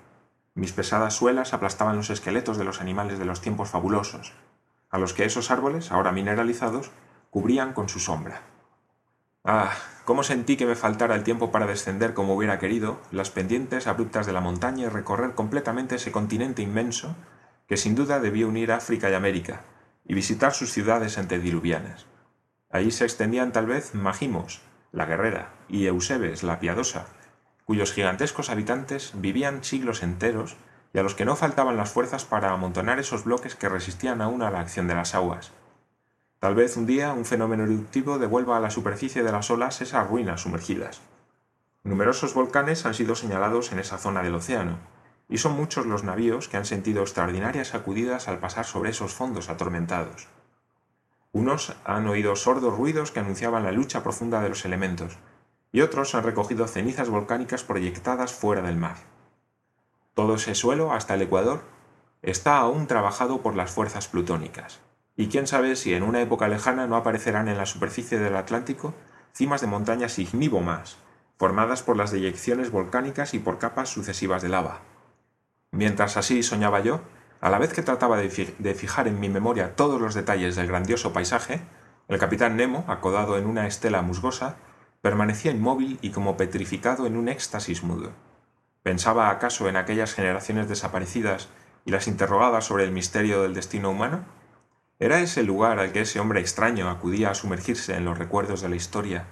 Mis 0.54 0.71
pesadas 0.71 1.15
suelas 1.15 1.56
aplastaban 1.56 1.95
los 1.95 2.12
esqueletos 2.12 2.60
de 2.60 2.63
los 2.63 2.80
animales 2.80 3.17
de 3.17 3.25
los 3.25 3.41
tiempos 3.41 3.69
fabulosos, 3.69 4.34
a 4.91 4.99
los 4.99 5.15
que 5.15 5.25
esos 5.25 5.49
árboles, 5.49 5.91
ahora 5.91 6.12
mineralizados, 6.12 6.91
cubrían 7.32 7.73
con 7.73 7.89
su 7.89 7.97
sombra. 7.97 8.43
Ah, 9.51 9.73
cómo 10.05 10.21
sentí 10.21 10.57
que 10.57 10.67
me 10.67 10.75
faltara 10.75 11.15
el 11.15 11.23
tiempo 11.23 11.51
para 11.51 11.65
descender 11.65 12.13
como 12.13 12.35
hubiera 12.35 12.59
querido 12.59 12.99
las 13.09 13.31
pendientes 13.31 13.88
abruptas 13.88 14.27
de 14.27 14.31
la 14.31 14.41
montaña 14.41 14.85
y 14.85 14.89
recorrer 14.89 15.33
completamente 15.33 15.95
ese 15.95 16.12
continente 16.12 16.62
inmenso 16.62 17.15
que 17.67 17.75
sin 17.75 17.95
duda 17.95 18.19
debía 18.19 18.45
unir 18.45 18.71
África 18.71 19.09
y 19.09 19.15
América, 19.15 19.62
y 20.05 20.13
visitar 20.13 20.53
sus 20.53 20.71
ciudades 20.71 21.17
antediluvianas. 21.17 22.05
Allí 22.69 22.91
se 22.91 23.05
extendían 23.05 23.51
tal 23.51 23.65
vez 23.65 23.95
Magimos, 23.95 24.62
la 24.91 25.07
guerrera, 25.07 25.49
y 25.67 25.88
Eusebes, 25.88 26.43
la 26.43 26.59
piadosa, 26.59 27.07
cuyos 27.65 27.91
gigantescos 27.91 28.51
habitantes 28.51 29.13
vivían 29.15 29.63
siglos 29.63 30.03
enteros 30.03 30.57
y 30.93 30.99
a 30.99 31.01
los 31.01 31.15
que 31.15 31.25
no 31.25 31.35
faltaban 31.35 31.75
las 31.75 31.91
fuerzas 31.91 32.23
para 32.23 32.51
amontonar 32.51 32.99
esos 32.99 33.23
bloques 33.23 33.55
que 33.55 33.67
resistían 33.67 34.21
aún 34.21 34.43
a 34.43 34.51
la 34.51 34.59
acción 34.59 34.88
de 34.88 34.93
las 34.93 35.15
aguas. 35.15 35.53
Tal 36.39 36.56
vez 36.56 36.78
un 36.78 36.86
día 36.86 37.12
un 37.12 37.25
fenómeno 37.25 37.63
eruptivo 37.63 38.17
devuelva 38.17 38.56
a 38.56 38.62
la 38.62 38.71
superficie 38.71 39.23
de 39.23 39.32
las 39.32 39.52
olas 39.52 39.82
esas 39.82 40.08
ruinas 40.08 40.41
sumergidas. 40.41 41.02
Numerosos 41.84 42.34
volcanes 42.34 42.86
han 42.86 42.93
sido 42.93 43.15
señalados 43.15 43.73
en 43.73 43.80
esa 43.80 43.97
zona 43.97 44.23
del 44.23 44.36
océano, 44.36 44.78
y 45.28 45.39
son 45.39 45.58
muchos 45.58 45.86
los 45.86 46.06
navíos 46.06 46.47
que 46.47 46.56
han 46.56 46.63
sentido 46.63 47.02
extraordinarias 47.02 47.67
sacudidas 47.67 48.30
al 48.30 48.39
pasar 48.39 48.65
sobre 48.65 48.91
esos 48.91 49.13
fondos 49.13 49.49
atormentados. 49.49 50.28
Unos 51.34 51.75
han 51.84 52.08
oído 52.08 52.36
sordos 52.38 52.75
ruidos 52.78 53.12
que 53.12 53.19
anunciaban 53.19 53.63
la 53.63 53.73
lucha 53.73 54.02
profunda 54.02 54.41
de 54.41 54.49
los 54.49 54.63
elementos, 54.63 55.17
y 55.73 55.82
otros 55.82 56.15
han 56.15 56.23
recogido 56.23 56.67
cenizas 56.67 57.10
volcánicas 57.10 57.63
proyectadas 57.63 58.32
fuera 58.32 58.62
del 58.62 58.78
mar. 58.78 58.95
Todo 60.13 60.36
ese 60.36 60.56
suelo, 60.56 60.93
hasta 60.93 61.15
el 61.15 61.21
Ecuador, 61.21 61.63
está 62.21 62.58
aún 62.58 62.88
trabajado 62.88 63.41
por 63.41 63.56
las 63.56 63.71
fuerzas 63.71 64.08
plutónicas. 64.08 64.80
Y 65.19 65.27
quién 65.27 65.47
sabe 65.47 65.75
si 65.75 65.93
en 65.93 66.03
una 66.03 66.21
época 66.21 66.47
lejana 66.47 66.88
no 66.88 66.95
aparecerán 66.95 67.49
en 67.49 67.58
la 67.58 67.65
superficie 67.65 68.17
del 68.19 68.38
Atlántico 68.38 68.93
cimas 69.34 69.60
de 69.60 69.67
montañas 69.67 70.17
ignívomas, 70.17 70.95
formadas 71.38 71.84
por 71.84 71.97
las 71.97 72.12
deyecciones 72.12 72.71
volcánicas 72.71 73.34
y 73.34 73.39
por 73.39 73.58
capas 73.58 73.89
sucesivas 73.89 74.41
de 74.41 74.47
lava. 74.47 74.79
Mientras 75.71 76.15
así 76.15 76.41
soñaba 76.41 76.79
yo, 76.79 77.01
a 77.41 77.49
la 77.49 77.60
vez 77.60 77.73
que 77.73 77.82
trataba 77.82 78.15
de, 78.15 78.29
fijar 78.29 79.10
en 79.10 79.19
mi 79.19 79.27
memoria 79.27 79.75
todos 79.75 79.99
los 79.99 80.13
detalles 80.13 80.55
del 80.55 80.67
grandioso 80.67 81.12
paisaje, 81.12 81.60
el 82.08 82.17
capitán 82.17 82.55
Nemo, 82.55 82.86
acodado 82.88 83.38
en 83.38 83.45
una 83.45 83.67
estela 83.67 84.01
musgosa, 84.01 84.55
permanecía 85.01 85.51
inmóvil 85.51 85.99
y 86.01 86.12
como 86.12 86.38
petrificado 86.38 87.05
en 87.05 87.17
un 87.17 87.27
éxtasis 87.27 87.84
mudo. 87.84 88.13
¿Pensaba 88.84 89.32
acaso 89.32 89.67
en 89.67 89.75
aquellas 89.75 90.13
generaciones 90.13 90.69
desaparecidas 90.69 91.49
y 91.84 91.91
las 91.91 92.08
interrogaba 92.08 92.62
sobre 92.62 92.86
el 92.86 92.91
misterio 92.93 93.41
del 93.41 93.53
destino 93.53 93.89
humano? 93.89 94.38
¿Era 95.01 95.21
ese 95.21 95.39
el 95.39 95.45
lugar 95.45 95.79
al 95.79 95.93
que 95.93 96.01
ese 96.01 96.19
hombre 96.19 96.41
extraño 96.41 96.89
acudía 96.89 97.31
a 97.31 97.33
sumergirse 97.33 97.95
en 97.95 98.03
los 98.03 98.17
recuerdos 98.17 98.59
de 98.59 98.67
la 98.67 98.75
historia 98.75 99.27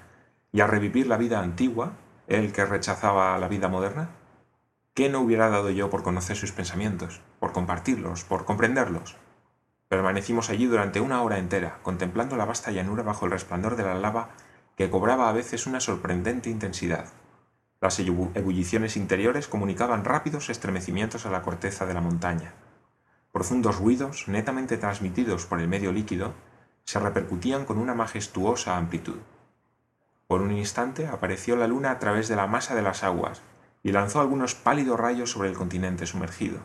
y 0.53 0.61
a 0.61 0.67
revivir 0.67 1.07
la 1.07 1.17
vida 1.17 1.41
antigua, 1.41 1.91
él 2.27 2.53
que 2.53 2.65
rechazaba 2.65 3.37
la 3.37 3.49
vida 3.49 3.67
moderna? 3.67 4.09
¿Qué 4.93 5.09
no 5.09 5.19
hubiera 5.19 5.49
dado 5.49 5.69
yo 5.69 5.89
por 5.89 6.03
conocer 6.03 6.37
sus 6.37 6.53
pensamientos, 6.53 7.19
por 7.41 7.51
compartirlos, 7.51 8.23
por 8.23 8.45
comprenderlos? 8.45 9.17
Permanecimos 9.89 10.49
allí 10.49 10.67
durante 10.67 11.01
una 11.01 11.21
hora 11.21 11.37
entera, 11.37 11.79
contemplando 11.83 12.37
la 12.37 12.45
vasta 12.45 12.71
llanura 12.71 13.03
bajo 13.03 13.25
el 13.25 13.31
resplandor 13.31 13.75
de 13.75 13.83
la 13.83 13.95
lava 13.95 14.29
que 14.77 14.89
cobraba 14.89 15.27
a 15.27 15.33
veces 15.33 15.67
una 15.67 15.81
sorprendente 15.81 16.49
intensidad. 16.49 17.07
Las 17.81 17.99
ebulliciones 17.99 18.95
interiores 18.95 19.49
comunicaban 19.49 20.05
rápidos 20.05 20.49
estremecimientos 20.49 21.25
a 21.25 21.29
la 21.29 21.41
corteza 21.41 21.85
de 21.85 21.93
la 21.93 22.01
montaña. 22.01 22.53
Profundos 23.31 23.77
ruidos, 23.79 24.27
netamente 24.27 24.77
transmitidos 24.77 25.45
por 25.45 25.59
el 25.59 25.67
medio 25.67 25.91
líquido, 25.91 26.33
se 26.85 26.99
repercutían 26.99 27.65
con 27.65 27.77
una 27.77 27.93
majestuosa 27.93 28.77
amplitud. 28.77 29.17
Por 30.27 30.41
un 30.41 30.51
instante 30.51 31.07
apareció 31.07 31.55
la 31.55 31.67
luna 31.67 31.91
a 31.91 31.99
través 31.99 32.27
de 32.27 32.35
la 32.35 32.47
masa 32.47 32.75
de 32.75 32.81
las 32.81 33.03
aguas 33.03 33.41
y 33.83 33.91
lanzó 33.91 34.19
algunos 34.19 34.55
pálidos 34.55 34.99
rayos 34.99 35.31
sobre 35.31 35.49
el 35.49 35.55
continente 35.55 36.05
sumergido. 36.05 36.59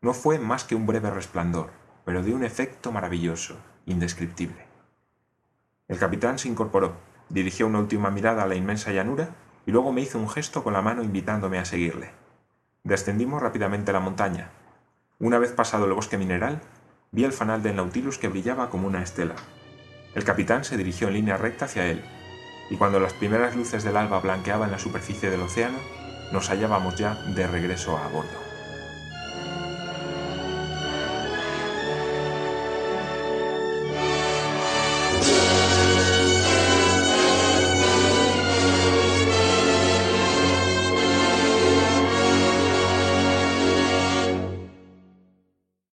No 0.00 0.14
fue 0.14 0.38
más 0.38 0.64
que 0.64 0.74
un 0.74 0.86
breve 0.86 1.10
resplandor, 1.10 1.70
pero 2.04 2.22
de 2.22 2.34
un 2.34 2.44
efecto 2.44 2.90
maravilloso, 2.90 3.56
indescriptible. 3.86 4.66
El 5.88 5.98
capitán 5.98 6.38
se 6.38 6.48
incorporó, 6.48 6.94
dirigió 7.28 7.66
una 7.66 7.78
última 7.78 8.10
mirada 8.10 8.42
a 8.42 8.46
la 8.46 8.54
inmensa 8.54 8.92
llanura 8.92 9.30
y 9.66 9.70
luego 9.70 9.92
me 9.92 10.00
hizo 10.00 10.18
un 10.18 10.28
gesto 10.28 10.64
con 10.64 10.72
la 10.72 10.82
mano 10.82 11.02
invitándome 11.02 11.58
a 11.58 11.64
seguirle. 11.64 12.10
Descendimos 12.82 13.40
rápidamente 13.40 13.92
la 13.92 14.00
montaña. 14.00 14.50
Una 15.22 15.38
vez 15.38 15.52
pasado 15.52 15.84
el 15.84 15.92
bosque 15.92 16.18
mineral, 16.18 16.60
vi 17.12 17.22
el 17.22 17.32
fanal 17.32 17.62
del 17.62 17.76
Nautilus 17.76 18.18
que 18.18 18.26
brillaba 18.26 18.70
como 18.70 18.88
una 18.88 19.04
estela. 19.04 19.36
El 20.16 20.24
capitán 20.24 20.64
se 20.64 20.76
dirigió 20.76 21.06
en 21.06 21.14
línea 21.14 21.36
recta 21.36 21.66
hacia 21.66 21.86
él, 21.86 22.02
y 22.70 22.76
cuando 22.76 22.98
las 22.98 23.12
primeras 23.12 23.54
luces 23.54 23.84
del 23.84 23.96
alba 23.96 24.18
blanqueaban 24.18 24.72
la 24.72 24.80
superficie 24.80 25.30
del 25.30 25.42
océano, 25.42 25.78
nos 26.32 26.48
hallábamos 26.50 26.96
ya 26.96 27.14
de 27.36 27.46
regreso 27.46 27.96
a 27.96 28.08
bordo. 28.08 28.51